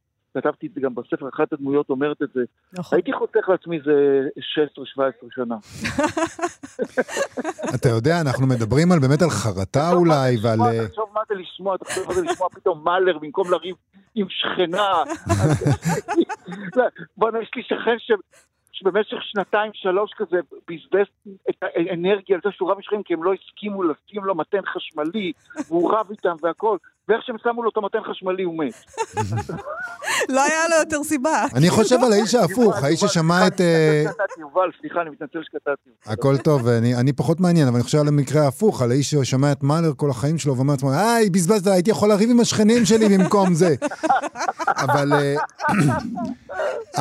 [0.41, 2.41] כתבתי את זה גם בספר, אחת הדמויות אומרת את זה.
[2.73, 2.95] נכון.
[2.97, 4.27] הייתי חותך לעצמי איזה
[4.97, 4.99] 16-17
[5.35, 5.55] שנה.
[7.75, 10.87] אתה יודע, אנחנו מדברים על באמת על חרטה אולי, ועל...
[10.87, 13.75] תחשוב מה זה לשמוע, תחשוב מה זה לשמוע פתאום מאלר במקום לריב
[14.15, 14.89] עם שכנה.
[17.17, 18.11] בוא'נה, יש לי שכן ש...
[18.71, 21.07] שבמשך שנתיים, שלוש כזה, בזבז
[21.49, 25.31] את האנרגיה על זה שהוא רב משכנים, כי הם לא הסכימו לשים לו מתן חשמלי,
[25.67, 26.77] והוא רב איתם והכל.
[27.09, 28.73] ואיך שהם שמו לו את המתן חשמלי הוא מת.
[30.35, 31.45] לא היה לו יותר סיבה.
[31.55, 33.61] אני חושב על האיש ההפוך, האיש ששמע את...
[33.61, 34.03] אה,
[34.39, 35.89] יובל, סליחה, אני מתנצל שקטעתי.
[36.05, 39.63] הכל טוב, אני פחות מעניין, אבל אני חושב על המקרה ההפוך, על האיש ששמע את
[39.63, 43.53] מאלר כל החיים שלו ואומר לעצמו, היי, בזבזת, הייתי יכול לריב עם השכנים שלי במקום
[43.53, 43.75] זה.
[44.67, 45.13] אבל...
[45.13, 45.35] אה,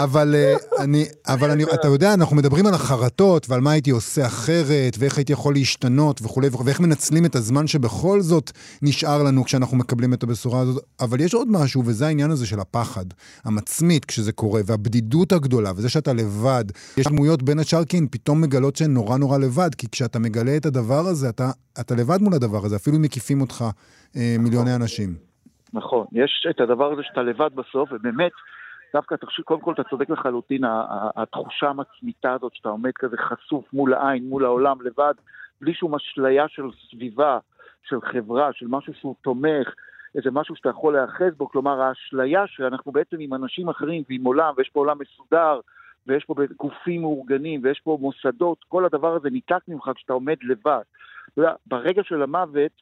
[0.05, 4.27] אבל אה, אני, אבל אני, אתה יודע, אנחנו מדברים על החרטות ועל מה הייתי עושה
[4.27, 8.51] אחרת, ואיך הייתי יכול להשתנות וכולי, ואיך מנצלים את הזמן שבכל זאת
[8.83, 12.47] נשאר לנו כשאנחנו מקבלים מקבלים את הבשורה הזאת, אבל יש עוד משהו, וזה העניין הזה
[12.47, 13.05] של הפחד,
[13.45, 16.65] המצמית כשזה קורה, והבדידות הגדולה, וזה שאתה לבד.
[16.99, 20.57] יש דמויות בין השאר כי הן פתאום מגלות שהן נורא נורא לבד, כי כשאתה מגלה
[20.57, 23.65] את הדבר הזה, אתה, אתה לבד מול הדבר הזה, אפילו אם מקיפים אותך
[24.17, 25.11] אה, מיליוני אנשים.
[25.73, 28.33] נכון, יש את הדבר הזה שאתה לבד בסוף, ובאמת,
[28.95, 30.63] דווקא תחשוב, קודם כל אתה צודק לחלוטין,
[31.17, 35.15] התחושה המצמיתה הזאת שאתה עומד כזה חשוף מול העין, מול העולם, לבד,
[35.61, 37.39] בלי שום אשליה של סביבה,
[37.89, 39.75] של חברה, של משהו שהוא תומך,
[40.15, 44.55] איזה משהו שאתה יכול להיאחז בו, כלומר האשליה שאנחנו בעצם עם אנשים אחרים ועם עולם,
[44.57, 45.61] ויש פה עולם מסודר,
[46.07, 50.83] ויש פה גופים מאורגנים, ויש פה מוסדות, כל הדבר הזה ניתק ממך כשאתה עומד לבד.
[51.33, 52.73] אתה יודע, ברגע של המוות,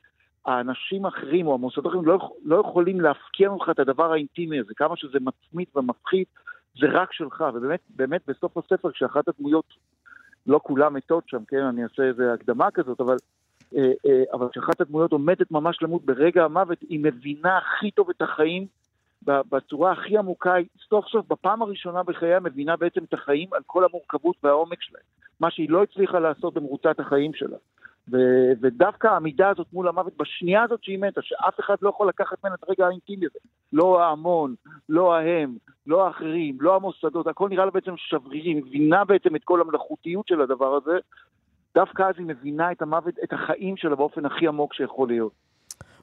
[0.47, 4.97] האנשים האחרים או המוסדות האחרים לא, לא יכולים להפקיע ממך את הדבר האינטימי הזה, כמה
[4.97, 6.25] שזה מצמית ומפחיד,
[6.81, 9.65] זה רק שלך, ובאמת, באמת בסוף הספר, כשאחת הדמויות,
[10.47, 13.17] לא כולם מתות שם, כן, אני אעשה איזה הקדמה כזאת, אבל,
[14.33, 18.67] אבל כשאחת הדמויות עומדת ממש למות ברגע המוות, היא מבינה הכי טוב את החיים
[19.23, 20.55] בצורה הכי עמוקה,
[20.89, 25.03] סוף סוף בפעם הראשונה בחייה מבינה בעצם את החיים על כל המורכבות והעומק שלהם,
[25.41, 27.57] מה שהיא לא הצליחה לעשות במרוצת החיים שלה.
[28.13, 32.45] ו- ודווקא העמידה הזאת מול המוות בשנייה הזאת שהיא מתה, שאף אחד לא יכול לקחת
[32.45, 33.39] ממנה את הרגע האינטימי הזה.
[33.73, 34.55] לא ההמון,
[34.89, 39.45] לא ההם, לא האחרים, לא המוסדות, הכל נראה לה בעצם שברירי, היא מבינה בעצם את
[39.45, 40.99] כל המלאכותיות של הדבר הזה.
[41.75, 45.33] דווקא אז היא מבינה את המוות, את החיים שלה באופן הכי עמוק שיכול להיות.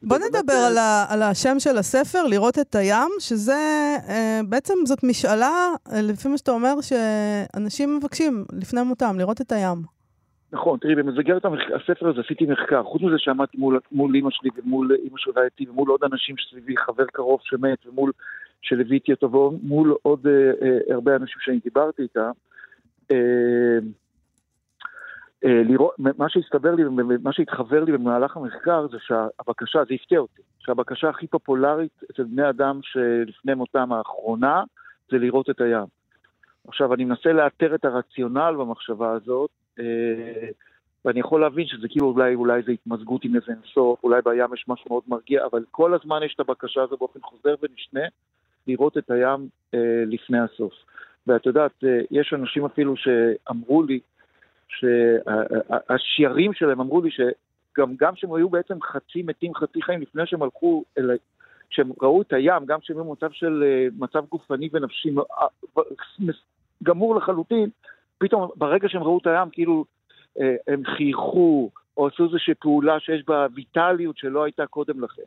[0.03, 3.61] בוא נדבר על, ה, על השם של הספר, לראות את הים, שזה
[4.09, 5.51] אה, בעצם זאת משאלה,
[5.91, 9.77] אה, לפי מה שאתה אומר, שאנשים מבקשים לפני מותם, לראות את הים.
[10.53, 12.83] נכון, תראי, במסגרת הספר הזה עשיתי מחקר.
[12.83, 16.77] חוץ מזה שעמדתי מול, מול אימא שלי ומול אימא של רעייתי ומול עוד אנשים שסביבי,
[16.77, 18.11] חבר קרוב שמת ומול,
[18.61, 20.31] שליוויתי אותו ומול עוד אה,
[20.67, 22.31] אה, הרבה אנשים שאני דיברתי איתם, אה,
[23.11, 23.77] אה,
[25.43, 26.83] לראות, מה שהסתבר לי,
[27.23, 32.49] מה שהתחבר לי במהלך המחקר זה שהבקשה, זה הפתיע אותי, שהבקשה הכי פופולרית אצל בני
[32.49, 34.63] אדם שלפני מותם האחרונה
[35.11, 35.85] זה לראות את הים.
[36.67, 39.49] עכשיו, אני מנסה לאתר את הרציונל במחשבה הזאת,
[39.79, 40.49] אה,
[41.05, 44.65] ואני יכול להבין שזה כאילו אולי, אולי זה התמזגות עם איזה אינסוף, אולי בים יש
[44.67, 48.07] משהו מאוד מרגיע, אבל כל הזמן יש את הבקשה הזו באופן חוזר ונשנה,
[48.67, 50.73] לראות את הים אה, לפני הסוף.
[51.27, 53.99] ואת יודעת, אה, יש אנשים אפילו שאמרו לי,
[54.79, 60.43] שהשיירים שלהם אמרו לי שגם גם שהם היו בעצם חצי מתים, חצי חיים, לפני שהם
[60.43, 61.17] הלכו, אל,
[61.69, 65.83] כשהם ראו את הים, גם כשהם היו במצב של אה, מצב גופני ונפשי אה,
[66.83, 67.69] גמור לחלוטין,
[68.17, 69.85] פתאום ברגע שהם ראו את הים, כאילו
[70.39, 75.23] אה, הם חייכו, או עשו איזושהי פעולה שיש בה ויטליות שלא הייתה קודם לכן.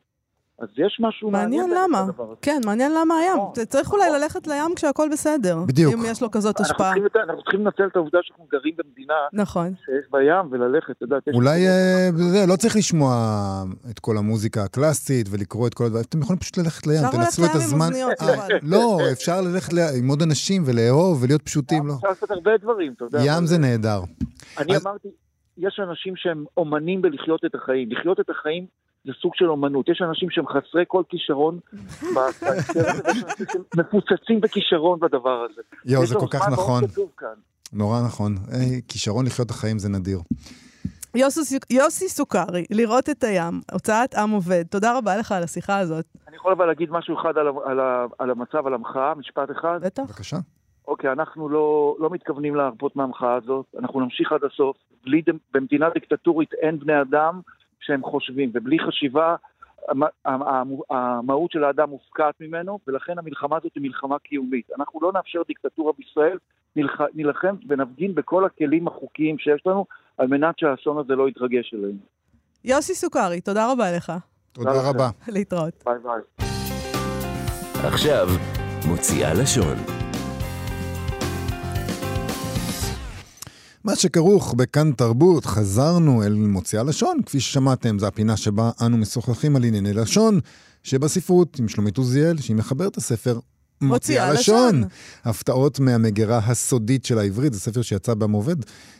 [0.59, 2.07] אז יש משהו מעניין למה.
[2.43, 3.37] כן, מעניין למה הים.
[3.37, 4.21] נכון, צריך אולי נכון.
[4.21, 5.59] ללכת לים כשהכל בסדר.
[5.69, 5.95] בדיוק.
[5.95, 6.93] אם יש לו כזאת השפעה.
[7.25, 9.75] אנחנו צריכים לנצל את העובדה שאנחנו גרים במדינה נכון.
[9.85, 11.17] שיש בים וללכת, אתה יודע.
[11.35, 13.14] אולי אה, לא צריך לשמוע
[13.90, 17.51] את כל המוזיקה הקלאסית ולקרוא את כל הדברים, אתם יכולים פשוט ללכת לים, תנצלו את
[17.55, 17.90] הזמן.
[17.93, 21.95] אפשר ללכת לים עם אוזניות, לא, אפשר ללכת עם עוד אנשים ולאהוב ולהיות פשוטים, לא.
[21.95, 23.19] אפשר לעשות הרבה דברים, אתה יודע.
[23.25, 24.01] ים זה נהדר.
[24.59, 25.09] אני אמרתי,
[25.59, 27.88] יש אנשים שהם אומנים בלחיות את החיים.
[27.93, 28.67] לחיות את החיים
[29.05, 29.88] זה סוג של אומנות.
[29.88, 31.59] יש אנשים שהם חסרי כל כישרון,
[33.79, 35.62] מפוצצים בכישרון בדבר הזה.
[35.87, 36.85] יואו, זה כל כך נכון.
[37.73, 38.35] נורא נכון.
[38.88, 40.19] כישרון לחיות את החיים זה נדיר.
[41.14, 44.62] יוסי, יוסי סוכרי, לראות את הים, הוצאת עם עובד.
[44.71, 46.05] תודה רבה לך על השיחה הזאת.
[46.29, 47.81] אני יכול אבל להגיד משהו אחד על, על,
[48.19, 49.79] על המצב, על המחאה, משפט אחד?
[49.83, 50.03] בטח.
[50.03, 50.37] בבקשה.
[50.88, 54.77] אוקיי, אנחנו לא, לא מתכוונים להרפות מהמחאה הזאת, אנחנו נמשיך עד הסוף.
[55.05, 55.23] בלי,
[55.55, 57.40] במדינה דיקטטורית אין בני אדם,
[57.87, 59.37] שהם חושבים, ובלי חשיבה
[60.90, 64.70] המהות של האדם מופקעת ממנו, ולכן המלחמה הזאת היא מלחמה קיומית.
[64.79, 66.38] אנחנו לא נאפשר דיקטטורה בישראל,
[67.14, 69.87] נילחם ונפגין בכל הכלים החוקיים שיש לנו,
[70.18, 71.99] על מנת שהאסון הזה לא יתרגש אלינו.
[72.64, 74.12] יוסי סוכרי, תודה רבה לך.
[74.53, 75.09] תודה רבה.
[75.29, 75.85] להתראות.
[75.85, 76.47] ביי ביי.
[77.87, 78.27] עכשיו,
[78.88, 80.04] מוציאה לשון.
[83.85, 87.16] מה שכרוך בכאן תרבות, חזרנו אל מוציאה לשון.
[87.27, 90.40] כפי ששמעתם, זו הפינה שבה אנו משוחחים על ענייני לשון,
[90.83, 93.38] שבספרות עם שלומית עוזיאל, שהיא מחברת את הספר
[93.83, 94.75] מוציאה לשון.
[94.77, 94.88] לשון.
[95.25, 98.57] הפתעות מהמגירה הסודית של העברית, זה ספר שיצא במובד.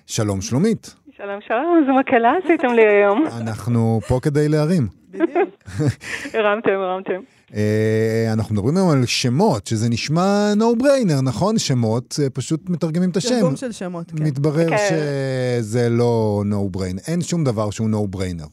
[0.07, 0.94] שלום שלומית.
[1.16, 3.25] שלום שלום, איזה מקהלה עשיתם לי היום.
[3.40, 4.88] אנחנו פה כדי להרים.
[5.11, 5.49] בדיוק.
[6.35, 7.20] הרמתם, הרמתם.
[7.55, 11.59] אה, אנחנו מדברים היום על שמות, שזה נשמע no brainer, נכון?
[11.59, 13.29] שמות, אה, פשוט מתרגמים את השם.
[13.29, 14.25] תרגום של שמות, כן.
[14.25, 14.77] מתברר כן.
[14.88, 18.49] שזה לא no brainer, אין שום דבר שהוא no brainer.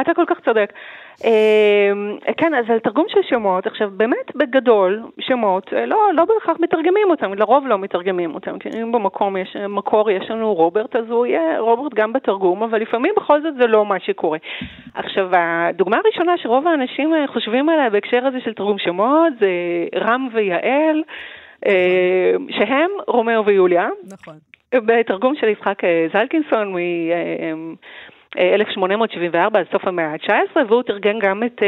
[0.00, 0.70] אתה כל כך צודק.
[1.24, 6.56] אמ, כן, אז על תרגום של שמות, עכשיו באמת בגדול, שמות, אה, לא, לא בהכרח
[6.60, 11.04] מתרגמים אותם, לרוב לא מתרגמים אותם, כי אם במקום יש, מקור יש לנו רוברט, אז
[11.10, 14.38] הוא יהיה רוברט גם בתרגום, אבל לפעמים בכל זאת זה לא מה שקורה.
[14.94, 19.48] עכשיו, הדוגמה הראשונה שרוב האנשים אה, חושבים עליה בהקשר הזה של תרגום שמות זה
[19.96, 21.02] רם ויעל,
[21.66, 23.88] אה, שהם רומאו ויוליה.
[24.12, 24.34] נכון.
[24.74, 25.78] בתרגום של יצחק
[26.12, 26.74] זלקינסון,
[28.38, 31.62] 1874, עד סוף המאה ה-19, והוא תרגם גם את,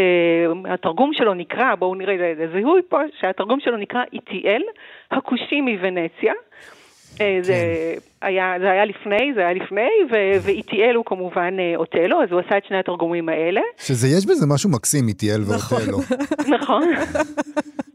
[0.73, 4.63] התרגום שלו נקרא, בואו נראה לזיהוי פה, שהתרגום שלו נקרא איטיאל,
[5.11, 6.33] הכושי מוונציה.
[7.21, 8.27] אה, זה, כן.
[8.27, 9.89] היה, זה היה לפני, זה היה לפני,
[10.43, 13.61] ואיטיאל הוא כמובן אה, אוטלו, אז הוא עשה את שני התרגומים האלה.
[13.79, 15.79] שזה יש בזה משהו מקסים, איטיאל נכון.
[15.79, 15.99] ואוטלו.
[16.57, 16.83] נכון.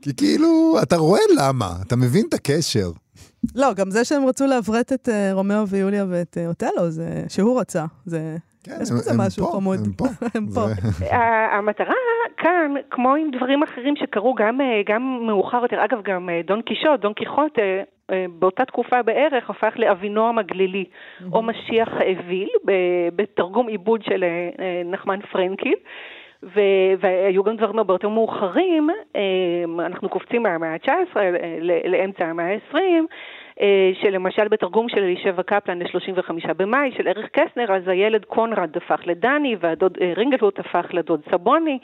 [0.01, 2.89] כי כאילו, אתה רואה למה, אתה מבין את הקשר.
[3.55, 7.59] לא, גם זה שהם רצו לעברת את אה, רומאו ויוליה ואת אה, אוטלו, זה שהוא
[7.59, 8.37] רצה, זה...
[8.67, 9.79] כן, יש בזה משהו פה, חמוד.
[9.85, 10.61] הם פה, הם פה.
[11.51, 11.93] המטרה
[12.37, 17.13] כאן, כמו עם דברים אחרים שקרו גם, גם מאוחר יותר, אגב, גם דון קישוט, דון
[17.13, 17.59] קיחוט,
[18.39, 20.85] באותה תקופה בערך הפך לאבינועם הגלילי.
[21.33, 22.49] או משיח האוויל,
[23.15, 24.23] בתרגום עיבוד של
[24.85, 25.75] נחמן פרנקיל.
[26.99, 28.89] והיו גם דברים הרבה יותר מאוחרים,
[29.79, 31.17] אנחנו קופצים מהמאה ה-19
[31.85, 32.77] לאמצע המאה ה-20,
[34.01, 39.55] שלמשל בתרגום של אלישבע קפלן ל-35 במאי של אריך קסטנר, אז הילד קונרד הפך לדני
[39.59, 41.79] והדוד רינגלהוט הפך לדוד סבוני,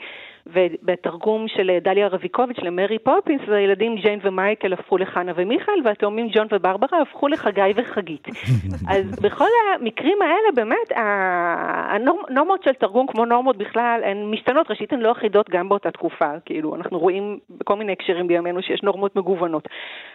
[0.46, 6.46] ובתרגום של דליה רביקוביץ' למרי פופינס, אז הילדים ג'יין ומייקל הפכו לחנה ומיכאל, והתאומים ג'ון
[6.52, 8.28] וברברה הפכו לחגי וחגית.
[8.94, 15.00] אז בכל המקרים האלה באמת, הנורמות של תרגום, כמו נורמות בכלל, הן משתנות, ראשית הן
[15.00, 19.68] לא אחידות גם באותה תקופה, כאילו, אנחנו רואים בכל מיני הקשרים בימינו שיש נורמות מגוונות.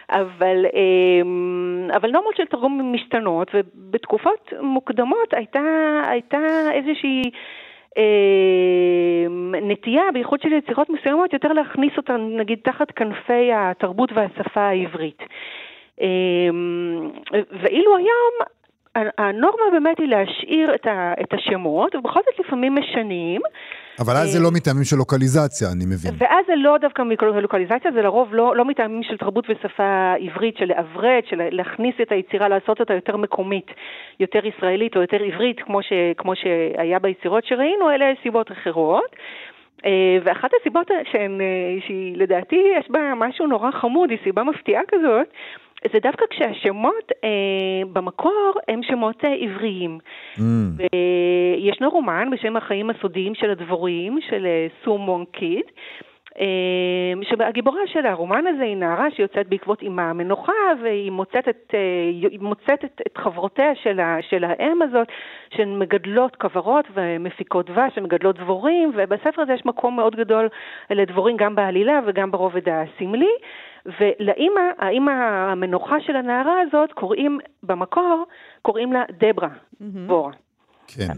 [0.09, 0.65] אבל,
[1.95, 5.62] אבל נורמות של תרגום משתנות, ובתקופות מוקדמות הייתה,
[6.07, 6.38] הייתה
[6.73, 7.21] איזושהי...
[7.97, 9.27] אה,
[9.62, 15.23] נטייה, בייחוד של יצירות מסוימות, יותר להכניס אותן נגיד תחת כנפי התרבות והשפה העברית.
[16.01, 16.07] אה,
[17.62, 18.58] ואילו היום
[18.95, 20.75] הנורמה באמת היא להשאיר
[21.21, 23.41] את השמות, ובכל זאת לפעמים משנים.
[23.99, 26.12] אבל אז זה לא מטעמים של לוקליזציה, אני מבין.
[26.17, 30.65] ואז זה לא דווקא מלוקליזציה, זה לרוב לא, לא מטעמים של תרבות ושפה עברית, של
[30.65, 33.71] לעברת, של להכניס את היצירה, לעשות אותה יותר מקומית,
[34.19, 39.15] יותר ישראלית או יותר עברית, כמו, ש, כמו שהיה ביצירות שראינו, אלה סיבות אחרות.
[40.23, 41.41] ואחת הסיבות שהן,
[41.88, 45.28] שהיא לדעתי יש בה משהו נורא חמוד, היא סיבה מפתיעה כזאת,
[45.93, 47.29] זה דווקא כשהשמות אה,
[47.93, 49.99] במקור הם שמות אה, עבריים.
[50.37, 50.41] Mm.
[50.77, 55.65] וישנו רומן בשם החיים הסודיים של הדבורים, של אה, סו מונג קיד,
[56.39, 60.51] אה, שהגיבורה של הרומן הזה היא נערה שיוצאת בעקבות אימה המנוחה
[60.83, 65.07] והיא מוצאת את, אה, מוצאת את, את חברותיה של, ה, של האם הזאת
[65.55, 70.49] שהן מגדלות כוורות ומפיקות דבש ומגדלות דבורים ובספר הזה יש מקום מאוד גדול
[70.89, 73.33] לדבורים גם בעלילה וגם ברובד הסמלי
[73.85, 75.11] ולאימא, האימא
[75.51, 78.25] המנוחה של הנערה הזאת קוראים במקור,
[78.61, 79.49] קוראים לה דברה,
[79.81, 80.31] דבורה.
[80.87, 81.13] כן.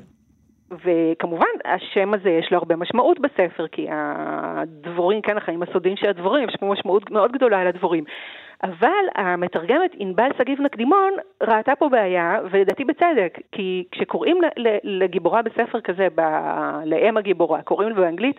[0.72, 6.50] וכמובן, השם הזה יש לו הרבה משמעות בספר, כי הדבורים, כן, החיים הסודיים של הדבורים,
[6.50, 8.04] יש פה משמעות מאוד גדולה על הדבורים.
[8.64, 14.38] אבל המתרגמת ענבל שגיב נקדימון ראתה פה בעיה, ולדעתי בצדק, כי כשקוראים
[14.84, 16.22] לגיבורה בספר כזה, ב...
[16.86, 18.36] לאם הגיבורה, קוראים לה באנגלית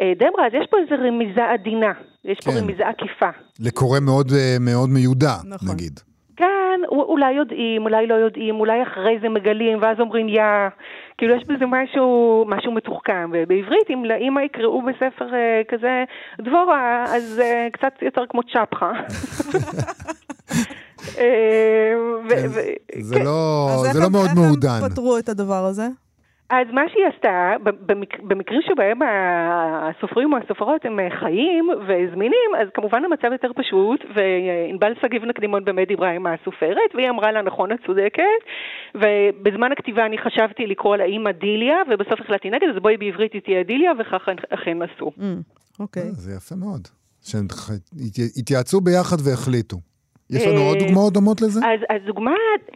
[0.00, 1.92] אה, דברה, אז יש פה איזו רמיזה עדינה,
[2.24, 2.50] יש כן.
[2.50, 3.28] פה רמיזה עקיפה.
[3.60, 5.74] לקורא מאוד, אה, מאוד מיודע, נכון.
[5.74, 6.00] נגיד.
[6.36, 10.42] כן, אולי יודעים, אולי לא יודעים, אולי אחרי זה מגלים, ואז אומרים יא,
[11.18, 16.04] כאילו יש בזה משהו, משהו מתוחכם, ובעברית אם לאמא יקראו בספר uh, כזה
[16.40, 18.92] דבורה, אז uh, קצת יותר כמו צ'פחה.
[22.28, 22.48] כן,
[23.00, 23.24] זה כן.
[23.24, 23.68] לא,
[24.02, 24.68] לא מאוד מעודן.
[24.68, 25.88] אז איך הם פתרו את הדבר הזה?
[26.50, 27.52] אז מה שהיא עשתה,
[27.86, 34.92] במק, במקרים שבהם הסופרים או הסופרות הם חיים וזמינים, אז כמובן המצב יותר פשוט, וענבל
[35.02, 38.40] שגיב נקדימון באמת דיברה עם הסופרת, והיא אמרה לה, נכון, את צודקת,
[38.94, 43.42] ובזמן הכתיבה אני חשבתי לקרוא לה אימא דיליה, ובסוף החלטתי נגד, אז בואי בעברית היא
[43.42, 45.10] תהיה דיליה, וככה אכן עשו.
[45.18, 45.22] Mm,
[45.80, 46.02] אוקיי.
[46.02, 46.88] אה, זה יפה מאוד.
[47.22, 47.46] שהם
[48.36, 49.76] התייעצו ביחד והחליטו.
[50.30, 51.60] יש לנו עוד אה, דוגמאות דומות לזה?
[51.66, 52.34] אז, אז דוגמה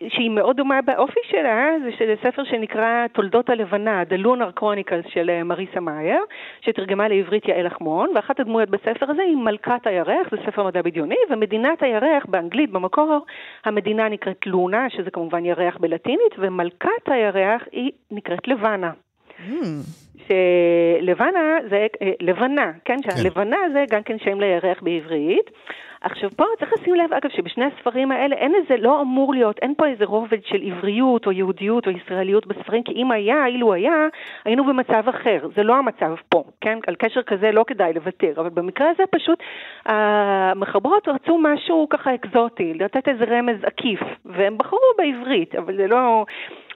[0.08, 5.30] שהיא מאוד דומה באופי שלה, זה של ספר שנקרא תולדות הלבנה, The Lunar Chronicles של
[5.30, 6.20] אה, מריסה מאייר,
[6.60, 11.16] שתרגמה לעברית יעל אחמון, ואחת הדמויות בספר הזה היא מלכת הירח, זה ספר מדע בדיוני,
[11.30, 13.18] ומדינת הירח באנגלית במקור,
[13.64, 18.90] המדינה נקראת לונה, שזה כמובן ירח בלטינית, ומלכת הירח היא נקראת לבנה.
[19.48, 19.52] Mm.
[20.26, 25.50] שלבנה זה, אה, לבנה, כן, כן, שהלבנה זה גם כן שם לירח בעברית.
[26.02, 29.74] עכשיו פה צריך לשים לב, אגב, שבשני הספרים האלה אין איזה, לא אמור להיות, אין
[29.74, 34.06] פה איזה רובד של עבריות או יהודיות או ישראליות בספרים, כי אם היה, אילו היה,
[34.44, 35.48] היינו במצב אחר.
[35.56, 36.78] זה לא המצב פה, כן?
[36.86, 39.42] על קשר כזה לא כדאי לוותר, אבל במקרה הזה פשוט
[39.86, 46.24] המחברות רצו משהו ככה אקזוטי, לתת איזה רמז עקיף, והם בחרו בעברית, אבל זה לא...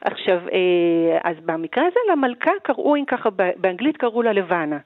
[0.00, 4.78] עכשיו, אה, אז במקרה הזה למלכה קראו, אם ככה, באנגלית קראו לה לבנה.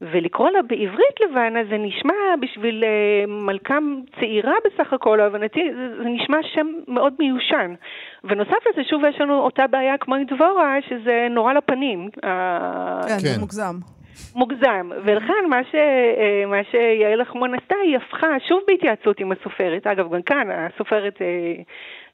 [0.00, 3.78] ולקרוא לה בעברית לבנה זה נשמע בשביל uh, מלכה
[4.20, 7.74] צעירה בסך הכל, להבנתי, זה, זה נשמע שם מאוד מיושן.
[8.24, 12.08] ונוסף לזה, שוב יש לנו אותה בעיה כמו עם דבורה, שזה נורא לפנים.
[12.12, 12.28] כן,
[13.08, 13.18] כן.
[13.18, 13.74] זה מוגזם.
[14.34, 19.86] מוגזם, ולכן מה, ש, אה, מה שיעל לחמון עשתה, היא הפכה, שוב בהתייעצות עם הסופרת,
[19.86, 21.26] אגב גם כאן הסופרת אה,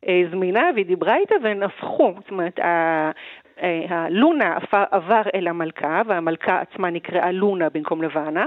[0.09, 3.11] אה, זמינה והיא דיברה איתה והן הפכו, זאת אומרת ה- אה,
[3.89, 8.45] הלונה עפ- עבר אל המלכה והמלכה עצמה נקראה לונה במקום לבנה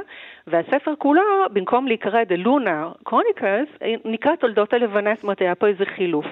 [0.48, 1.22] והספר כולו
[1.54, 6.26] במקום להיקרא The Luna Chronicles אה, נקרא תולדות הלבנה, זאת אומרת היה פה איזה חילוף.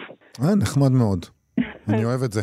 [0.44, 1.26] אה, נחמד מאוד.
[1.90, 2.42] אני אוהב את זה.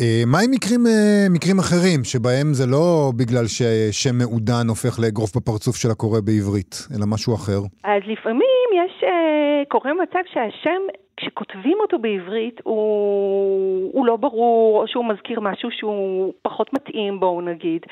[0.00, 5.36] אה, מה עם מקרים, אה, מקרים אחרים, שבהם זה לא בגלל ששם מעודן הופך לאגרוף
[5.36, 7.60] בפרצוף של הקורא בעברית, אלא משהו אחר?
[7.84, 10.82] אז לפעמים יש, אה, קורה מצב שהשם,
[11.16, 17.40] כשכותבים אותו בעברית, הוא, הוא לא ברור, או שהוא מזכיר משהו שהוא פחות מתאים, בואו
[17.40, 17.82] נגיד.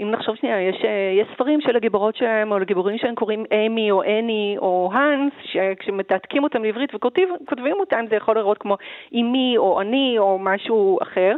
[0.00, 3.90] אם נחשוב שנייה, יש, אה, יש ספרים של הגיבורות שלהם, או לגיבורים שלהם קוראים אמי,
[3.90, 8.76] או אני, או האנס, שכשמתעתקים אותם לעברית וכותבים אותם, זה יכול לראות כמו
[9.14, 11.36] אמי, או אני, או משהו אחר.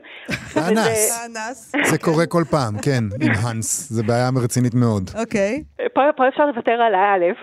[0.56, 1.26] אנס.
[1.26, 1.72] אנס.
[1.90, 3.88] זה קורה כל פעם, כן, עם האנס.
[3.90, 5.10] זה בעיה רצינית מאוד.
[5.20, 5.62] אוקיי.
[5.94, 7.36] פה, פה אפשר לוותר על האלף.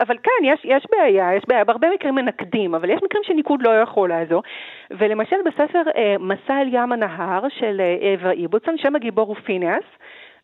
[0.00, 3.80] אבל כן, יש, יש בעיה, יש בעיה, בהרבה מקרים מנקדים, אבל יש מקרים שניקוד לא
[3.80, 4.42] יכול לעזור.
[4.90, 9.84] ולמשל בספר אה, מסע אל ים הנהר של אה, אווה איבוצון, שם הגיבור הוא פיניאס,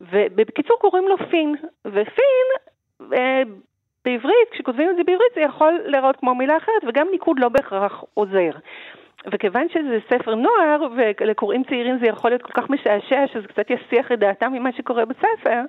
[0.01, 1.55] ובקיצור קוראים לו פין,
[1.87, 2.47] ופין,
[3.13, 3.43] אה,
[4.05, 8.05] בעברית, כשכותבים את זה בעברית זה יכול להיראות כמו מילה אחרת, וגם ניקוד לא בהכרח
[8.15, 8.51] עוזר.
[9.33, 14.13] וכיוון שזה ספר נוער, ולקוראים צעירים זה יכול להיות כל כך משעשע, שזה קצת יסיח
[14.13, 15.61] את דעתם ממה שקורה בספר,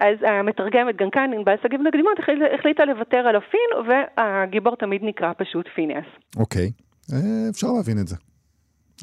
[0.00, 2.18] אז המתרגמת, גם כאן, ענבל שגיב נקדימות,
[2.58, 6.04] החליטה, לוותר על הפין, והגיבור תמיד נקרא פשוט פיניאס.
[6.36, 6.70] אוקיי,
[7.12, 7.18] אה,
[7.50, 8.16] אפשר להבין את זה.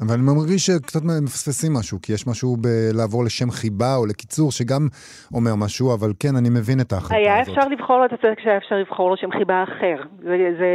[0.02, 4.88] אבל אני מרגיש שקצת מפספסים משהו, כי יש משהו בלעבור לשם חיבה או לקיצור שגם
[5.34, 7.58] אומר משהו, אבל כן, אני מבין את ההחלטה היה הזאת.
[7.58, 10.02] אפשר לבחור לו, אתה צודק שהיה אפשר לבחור לו שם חיבה אחר.
[10.22, 10.36] זה...
[10.58, 10.70] זה...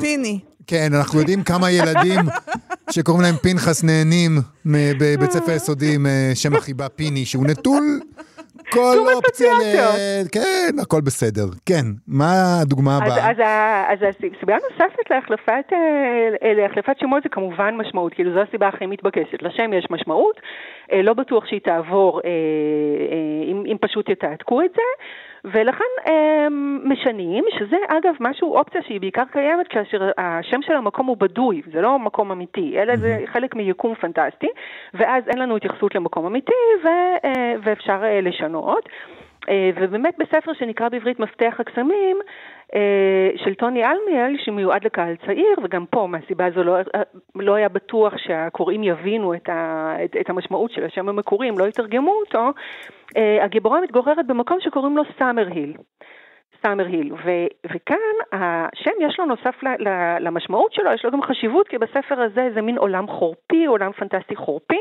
[0.00, 0.38] פיני.
[0.66, 2.20] כן, אנחנו יודעים כמה ילדים
[2.94, 4.30] שקוראים להם פנחס נהנים
[5.00, 8.00] בבית ספר יסודי עם אה, שם החיבה פיני, שהוא נטול
[8.70, 10.28] כל שום אופציה ל...
[10.32, 11.46] כן, הכל בסדר.
[11.66, 13.30] כן, מה הדוגמה אז, הבאה?
[13.30, 18.68] אז, ה- אז הסיבה הנוספת להחלפת, אה, להחלפת שמות זה כמובן משמעות, כאילו זו הסיבה
[18.68, 19.42] הכי מתבקשת.
[19.42, 20.40] לשם יש משמעות,
[20.92, 24.82] אה, לא בטוח שהיא תעבור אה, אה, אם, אם פשוט יתעתקו את זה,
[25.44, 26.46] ולכן אה,
[26.84, 31.80] משנים, שזה אגב משהו, אופציה שהיא בעיקר קיימת כאשר השם של המקום הוא בדוי, זה
[31.80, 34.48] לא מקום אמיתי, אלא זה חלק מיקום פנטסטי,
[34.94, 36.52] ואז אין לנו התייחסות למקום אמיתי
[36.84, 36.86] ו,
[37.24, 38.88] אה, ואפשר אה, לשנות.
[39.76, 42.16] ובאמת בספר שנקרא בעברית מפתח הקסמים,
[43.36, 46.76] של טוני אלמיאל, שמיועד לקהל צעיר, וגם פה מהסיבה הזו לא,
[47.34, 51.68] לא היה בטוח שהקוראים יבינו את, ה, את, את המשמעות של השם המקורי, אם לא
[51.68, 52.50] יתרגמו אותו,
[53.16, 55.72] אה, הגיבורה מתגוררת במקום שקוראים לו סאמר היל.
[56.62, 57.96] סאמר היל, ו- וכאן
[58.32, 62.50] השם יש לו נוסף ל- ל- למשמעות שלו, יש לו גם חשיבות, כי בספר הזה
[62.54, 64.80] זה מין עולם חורפי, עולם פנטסטי חורפי,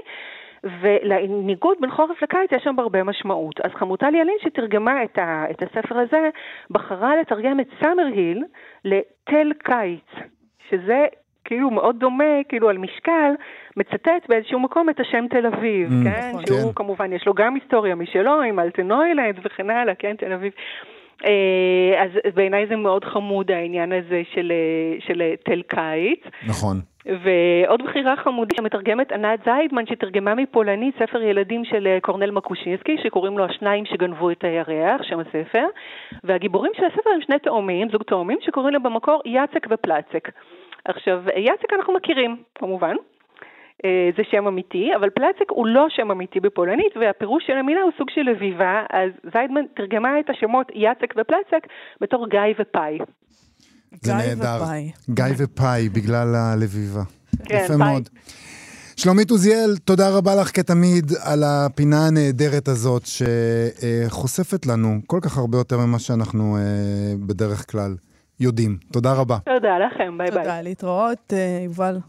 [0.63, 3.61] ולניגוד בין חורף לקיץ יש שם הרבה משמעות.
[3.61, 6.29] אז חמוטל ילין שתרגמה את, ה- את הספר הזה,
[6.71, 8.43] בחרה לתרגם את סאמר היל
[8.85, 10.25] לתל קיץ,
[10.69, 11.05] שזה
[11.45, 13.31] כאילו מאוד דומה, כאילו על משקל,
[13.77, 16.29] מצטט באיזשהו מקום את השם תל אביב, Mm, כן?
[16.29, 16.45] נכון.
[16.45, 16.73] שהוא כן.
[16.75, 20.53] כמובן, יש לו גם היסטוריה משלו, עם אלטנוילנד וכן הלאה, כן, תל אביב.
[21.25, 26.19] אה, אז בעיניי זה מאוד חמוד העניין הזה של, אה, של תל קיץ.
[26.47, 26.77] נכון.
[27.07, 33.37] ועוד בחירה חמודית, המתרגמת ענת זיידמן, שתרגמה מפולנית ספר ילדים של אה, קורנל מקושינסקי, שקוראים
[33.37, 35.65] לו השניים שגנבו את הירח, שם הספר,
[36.23, 40.29] והגיבורים של הספר הם שני תאומים, זוג תאומים, שקוראים להם במקור יצק ופלצק.
[40.85, 42.95] עכשיו, יצק אנחנו מכירים, כמובן.
[43.85, 47.91] אה, זה שם אמיתי, אבל פלצק הוא לא שם אמיתי בפולנית, והפירוש של המילה הוא
[47.97, 51.67] סוג של לביבה, אז זיידמן תרגמה את השמות יצק ופלצק
[52.01, 52.97] בתור גיא ופאי.
[54.01, 54.59] זה גיא נהדר.
[54.63, 54.91] ופאי.
[55.09, 57.03] גיא ופאי, בגלל הלביבה.
[57.45, 57.77] כן, יפה פאי.
[57.77, 58.09] מאוד.
[58.95, 65.57] שלומית עוזיאל, תודה רבה לך כתמיד על הפינה הנהדרת הזאת, שחושפת לנו כל כך הרבה
[65.57, 66.61] יותר ממה שאנחנו אה,
[67.25, 67.95] בדרך כלל
[68.39, 68.77] יודעים.
[68.91, 69.37] תודה רבה.
[69.45, 70.43] תודה לכם, ביי ביי.
[70.43, 71.99] תודה, להתראות, אה, יובל.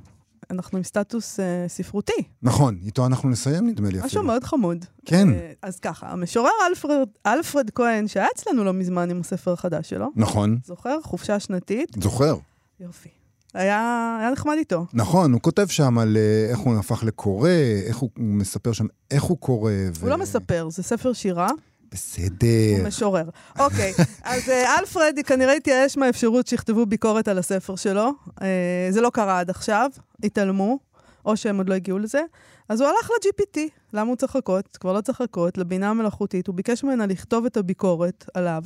[0.51, 4.23] אנחנו עם סטטוס אה, ספרותי, נכון, איתו אנחנו נסיים נדמה לי משהו.
[4.23, 4.85] מאוד חמוד.
[5.05, 5.29] כן.
[5.33, 10.09] אה, אז ככה, המשורר אלפרד, אלפרד כהן, שהיה אצלנו לא מזמן עם הספר החדש שלו,
[10.17, 10.99] נכון, זוכר?
[11.03, 12.37] חופשה שנתית, זוכר.
[12.81, 13.09] יופי.
[13.55, 14.87] היה, היה נחמד איתו.
[14.93, 17.51] נכון, הוא כותב שם על אה, איך הוא הפך לקורא,
[17.87, 19.73] איך הוא, הוא מספר שם איך הוא קורא.
[19.73, 20.01] ו...
[20.01, 21.51] הוא לא מספר, זה ספר שירה,
[21.93, 22.47] בסדר.
[22.79, 23.29] הוא משורר.
[23.59, 23.93] אוקיי,
[24.25, 28.11] אז אה, אלפרד כנראה התייאש מהאפשרות שיכתבו ביקורת על הספר שלו.
[28.43, 29.91] אה, זה לא קרה עד עכשיו,
[30.25, 30.89] התעלמו.
[31.29, 32.23] או שהם עוד לא הגיעו לזה.
[32.69, 33.59] אז הוא הלך ל-GPT,
[33.93, 34.77] למה הוא צריך לחכות?
[34.77, 38.63] כבר לא צריך לחכות, לבינה המלאכותית, הוא ביקש ממנה לכתוב את הביקורת עליו.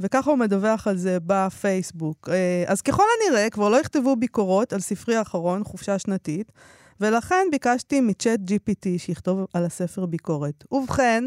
[0.00, 2.28] וככה הוא מדווח על זה בפייסבוק.
[2.32, 6.52] אה, אז ככל הנראה, כבר לא יכתבו ביקורות על ספרי האחרון, חופשה שנתית,
[7.00, 10.64] ולכן ביקשתי מצ'אט GPT שיכתוב על הספר ביקורת.
[10.72, 11.24] ובכן,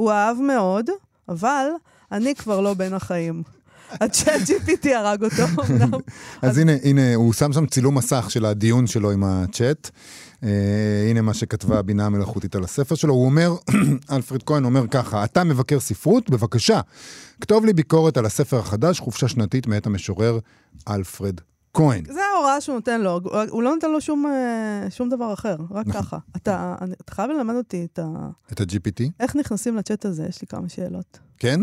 [0.00, 0.90] הוא אהב מאוד,
[1.28, 1.66] אבל
[2.12, 3.42] אני כבר לא בין החיים.
[3.92, 5.90] הצ'אט GPT הרג אותו, אמנם.
[6.42, 9.90] אז הנה, הנה, הוא שם שם צילום מסך של הדיון שלו עם הצ'אט.
[9.90, 10.44] Uh,
[11.10, 13.14] הנה מה שכתבה הבינה המלאכותית על הספר שלו.
[13.14, 13.54] הוא אומר,
[14.12, 16.30] אלפרד כהן אומר ככה, אתה מבקר ספרות?
[16.30, 16.80] בבקשה,
[17.40, 20.38] כתוב לי ביקורת על הספר החדש, חופשה שנתית מאת המשורר
[20.88, 21.40] אלפרד
[21.74, 22.04] כהן.
[22.12, 25.86] זה ההוראה שהוא נותן לו, הוא לא נותן לו שום, אה, שום דבר אחר, רק
[25.86, 26.02] נכון.
[26.02, 26.18] ככה.
[26.36, 28.06] אתה, אני- אתה חייב ללמד אותי את ה...
[28.52, 29.04] את ה-GPT?
[29.20, 31.18] איך נכנסים לצ'אט הזה, יש לי כמה שאלות.
[31.38, 31.60] כן?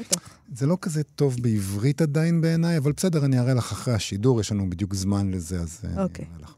[0.00, 0.20] בטח.
[0.54, 4.52] זה לא כזה טוב בעברית עדיין בעיניי, אבל בסדר, אני אראה לך אחרי השידור, יש
[4.52, 6.24] לנו בדיוק זמן לזה, אז אה, אני אוקיי.
[6.30, 6.54] אראה לך.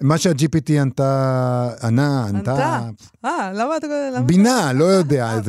[0.00, 2.90] מה שה-GPT ענתה, ענה, ענתה, ענתה.
[3.24, 3.86] אה, למה אתה...
[4.26, 5.40] בינה, לא יודע, אה,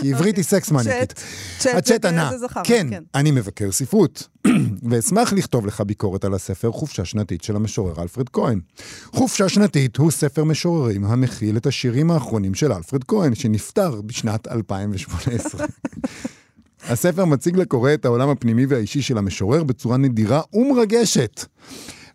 [0.00, 1.14] כי עברית היא סקס מניאקית.
[1.58, 4.28] צ'אט, הצ'אט ענה, זכר, כן, אני מבקר ספרות,
[4.90, 8.60] ואשמח לכתוב לך ביקורת על הספר חופשה שנתית של המשורר אלפרד כהן.
[9.12, 15.66] חופשה שנתית הוא ספר משוררים המכיל את השירים האחרונים של אלפרד כהן, שנפטר בשנת 2018.
[16.88, 21.44] הספר מציג לקורא את העולם הפנימי והאישי של המשורר בצורה נדירה ומרגשת.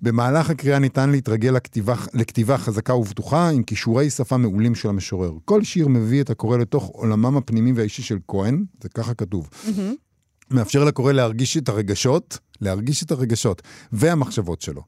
[0.02, 5.32] במהלך הקריאה ניתן להתרגל לכתיבה, לכתיבה חזקה ובטוחה עם כישורי שפה מעולים של המשורר.
[5.46, 9.50] כל שיר מביא את הקורא לתוך עולמם הפנימי והאישי של כהן, זה ככה כתוב.
[10.52, 14.82] מאפשר לקורא להרגיש את הרגשות, להרגיש את הרגשות והמחשבות שלו.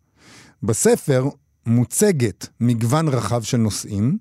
[0.64, 1.30] בספר
[1.66, 4.18] מוצגת מגוון רחב של נושאים,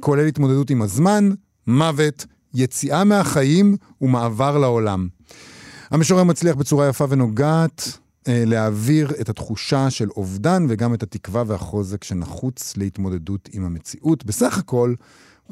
[0.00, 1.30] כולל התמודדות עם הזמן,
[1.66, 5.08] מוות, יציאה מהחיים ומעבר לעולם.
[5.90, 12.04] המשורר מצליח בצורה יפה ונוגעת אה, להעביר את התחושה של אובדן וגם את התקווה והחוזק
[12.04, 14.24] שנחוץ להתמודדות עם המציאות.
[14.24, 14.94] בסך הכל,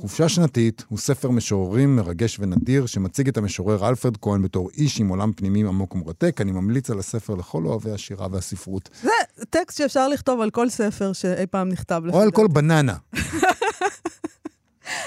[0.00, 5.08] חופשה שנתית הוא ספר משוררים מרגש ונדיר שמציג את המשורר אלפרד כהן בתור איש עם
[5.08, 6.40] עולם פנימי עמוק ומרתק.
[6.40, 8.90] אני ממליץ על הספר לכל אוהבי השירה והספרות.
[9.02, 9.10] זה
[9.50, 12.02] טקסט שאפשר לכתוב על כל ספר שאי פעם נכתב.
[12.12, 12.94] או על כל בננה.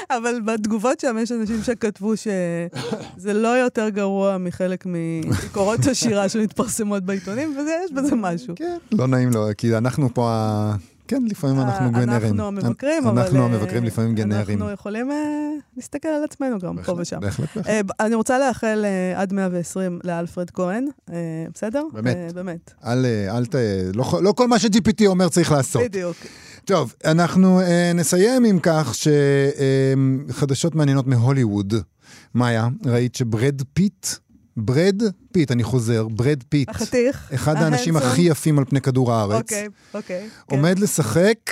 [0.10, 7.58] אבל בתגובות שם יש אנשים שכתבו שזה לא יותר גרוע מחלק מביקורות השירה שמתפרסמות בעיתונים,
[7.58, 8.56] ויש בזה משהו.
[8.56, 10.72] כן, לא נעים לו, כי אנחנו פה,
[11.08, 12.40] כן, לפעמים אנחנו אה, גנרים.
[12.40, 13.22] אנחנו המבקרים, אבל...
[13.22, 14.58] אנחנו אה, המבקרים לפעמים גנרים.
[14.58, 15.18] אנחנו יכולים אה,
[15.76, 17.20] להסתכל על עצמנו גם פה ושם.
[17.20, 17.86] בהחלט, בהחלט.
[18.00, 18.86] אני רוצה לאחל
[19.16, 20.86] עד 120 לאלפרד כהן,
[21.54, 21.84] בסדר?
[21.94, 22.34] באמת.
[22.34, 22.74] באמת.
[22.86, 23.56] אל, ת...
[23.94, 25.84] לא, לא כל מה ש-GPT אומר צריך לעשות.
[25.84, 26.18] בדיוק.
[26.66, 27.62] טוב, אנחנו
[27.96, 28.96] נסיים עם קצת
[30.30, 31.74] חדשות מעניינות מהוליווד.
[32.36, 34.08] מאיה, ראית שברד פיט,
[34.58, 35.02] ברד
[35.32, 37.32] פיט, אני חוזר, ברד פיט, החתיך.
[37.34, 37.98] אחד האנשים.
[37.98, 40.30] הכי יפים על פני כדור הארץ, אוקיי, אוקיי.
[40.48, 40.56] כן.
[40.56, 41.52] עומד לשחק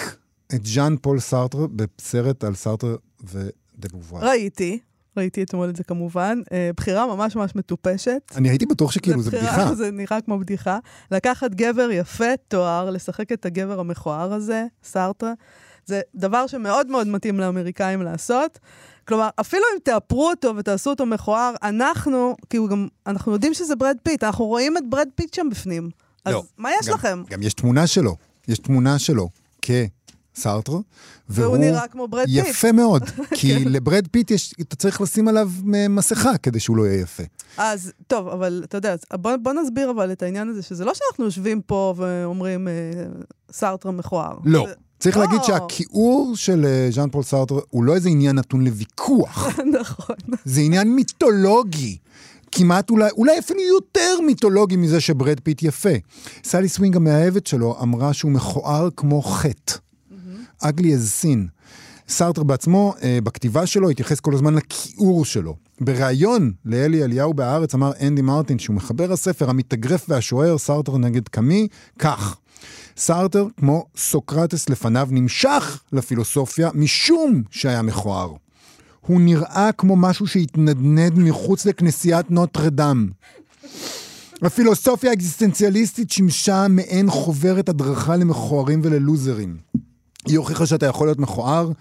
[0.56, 4.28] את ז'אן פול סארטר בסרט על סארטר ודבובואר.
[4.28, 4.80] ראיתי,
[5.18, 6.42] ראיתי אתמול את זה כמובן.
[6.52, 8.32] אה, בחירה ממש ממש מטופשת.
[8.36, 9.76] אני הייתי בטוח שכאילו זה בדיחה.
[9.76, 10.80] זה נראה כמו בדיחה.
[11.12, 15.34] לקחת גבר יפה, תואר, לשחק את הגבר המכוער הזה, סארטרה,
[15.86, 18.60] זה דבר שמאוד מאוד מתאים לאמריקאים לעשות.
[19.08, 23.76] כלומר, אפילו אם תאפרו אותו ותעשו אותו מכוער, אנחנו, כי הוא גם, אנחנו יודעים שזה
[23.76, 25.90] ברד פיט, אנחנו רואים את ברד פיט שם בפנים.
[26.26, 27.24] אז לא, מה יש גם- לכם?
[27.30, 28.16] גם יש תמונה שלו,
[28.48, 29.30] יש תמונה שלו
[29.62, 30.74] כסארטר,
[31.30, 32.46] והוא נראה כמו ברד פיט.
[32.46, 33.04] יפה מאוד,
[33.38, 37.24] כי לברד פיט יש, אתה צריך לשים עליו מ- מסכה כדי שהוא לא יהיה יפה.
[37.58, 41.26] אז, טוב, אבל אתה יודע, בוא, בוא נסביר אבל את העניין הזה, שזה לא שאנחנו
[41.26, 42.74] יושבים פה ואומרים אה,
[43.52, 44.38] סארטרה מכוער.
[44.46, 44.66] לא.
[44.68, 44.74] זה-
[45.06, 45.24] צריך לא.
[45.24, 49.50] להגיד שהכיעור של אה, ז'אן פול סארטר הוא לא איזה עניין נתון לוויכוח,
[49.80, 50.16] נכון.
[50.46, 51.98] זה עניין מיתולוגי.
[52.52, 55.90] כמעט אולי, אולי אפילו יותר מיתולוגי מזה שברד פיט יפה.
[56.44, 59.74] סלי סווינג המאהבת שלו אמרה שהוא מכוער כמו חטא.
[60.64, 61.50] ugly as sin.
[62.08, 65.56] סארטר בעצמו, אה, בכתיבה שלו, התייחס כל הזמן לכיעור שלו.
[65.82, 71.68] בריאיון לאלי אליהו בהארץ אמר אנדי מרטין, שהוא מחבר הספר המתאגרף והשוער, סארטר נגד קאמי,
[72.00, 72.38] כך:
[72.98, 78.34] סארטר, כמו סוקרטס לפניו, נמשך לפילוסופיה משום שהיה מכוער.
[79.02, 83.10] הוא נראה כמו משהו שהתנדנד מחוץ לכנסיית נוטרדם.
[84.42, 89.58] הפילוסופיה האקזיסטנציאליסטית שימשה מעין חוברת הדרכה למכוערים וללוזרים.
[90.26, 91.72] היא הוכיחה שאתה יכול להיות מכוער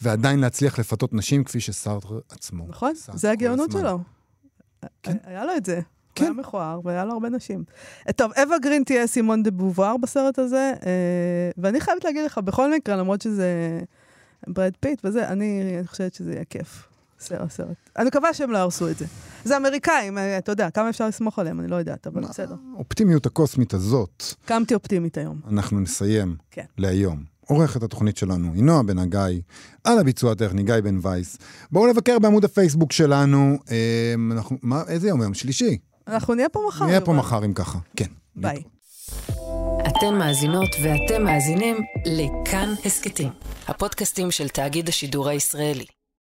[0.00, 2.66] ועדיין להצליח לפתות נשים כפי שסארטר עצמו.
[2.68, 3.72] נכון, זה הגאונות.
[3.72, 3.98] שלו.
[5.02, 5.16] כן.
[5.24, 5.80] היה לו את זה.
[6.14, 6.24] כן.
[6.24, 7.64] היה מכוער והיה לו הרבה נשים.
[8.08, 12.38] אה, טוב, אווה גרין תהיה סימון דה בובואר בסרט הזה, אה, ואני חייבת להגיד לך,
[12.38, 13.80] בכל מקרה, למרות שזה
[14.46, 16.88] ברד פיט וזה, אני חושבת שזה יהיה כיף.
[17.20, 17.76] סרט, סרט.
[17.96, 19.06] אני מקווה שהם לא יהרסו את זה.
[19.44, 22.54] זה אמריקאים, אה, אתה יודע, כמה אפשר לסמוך עליהם, אני לא יודעת, אבל בסדר.
[22.74, 25.40] האופטימיות הקוסמית הזאת, קמתי אופטימית היום.
[25.48, 26.64] אנחנו נסיים כן.
[26.78, 27.35] להיום.
[27.48, 29.40] עורכת התוכנית שלנו היא נועה בן הגיא,
[29.84, 31.38] על הביצוע הטכני גיא בן וייס.
[31.72, 35.34] בואו לבקר בעמוד הפייסבוק שלנו, אה, אנחנו, מה, איזה יום היום?
[35.34, 35.78] שלישי.
[36.08, 36.86] אנחנו נהיה פה מחר.
[36.86, 37.12] נהיה פה.
[37.12, 38.06] מחר אם ככה, כן.
[38.36, 38.62] ביי.
[39.86, 41.76] אתן מאזינות ואתם מאזינים
[42.06, 43.28] לכאן הסכתים,
[43.68, 45.84] הפודקאסטים של תאגיד השידור הישראלי.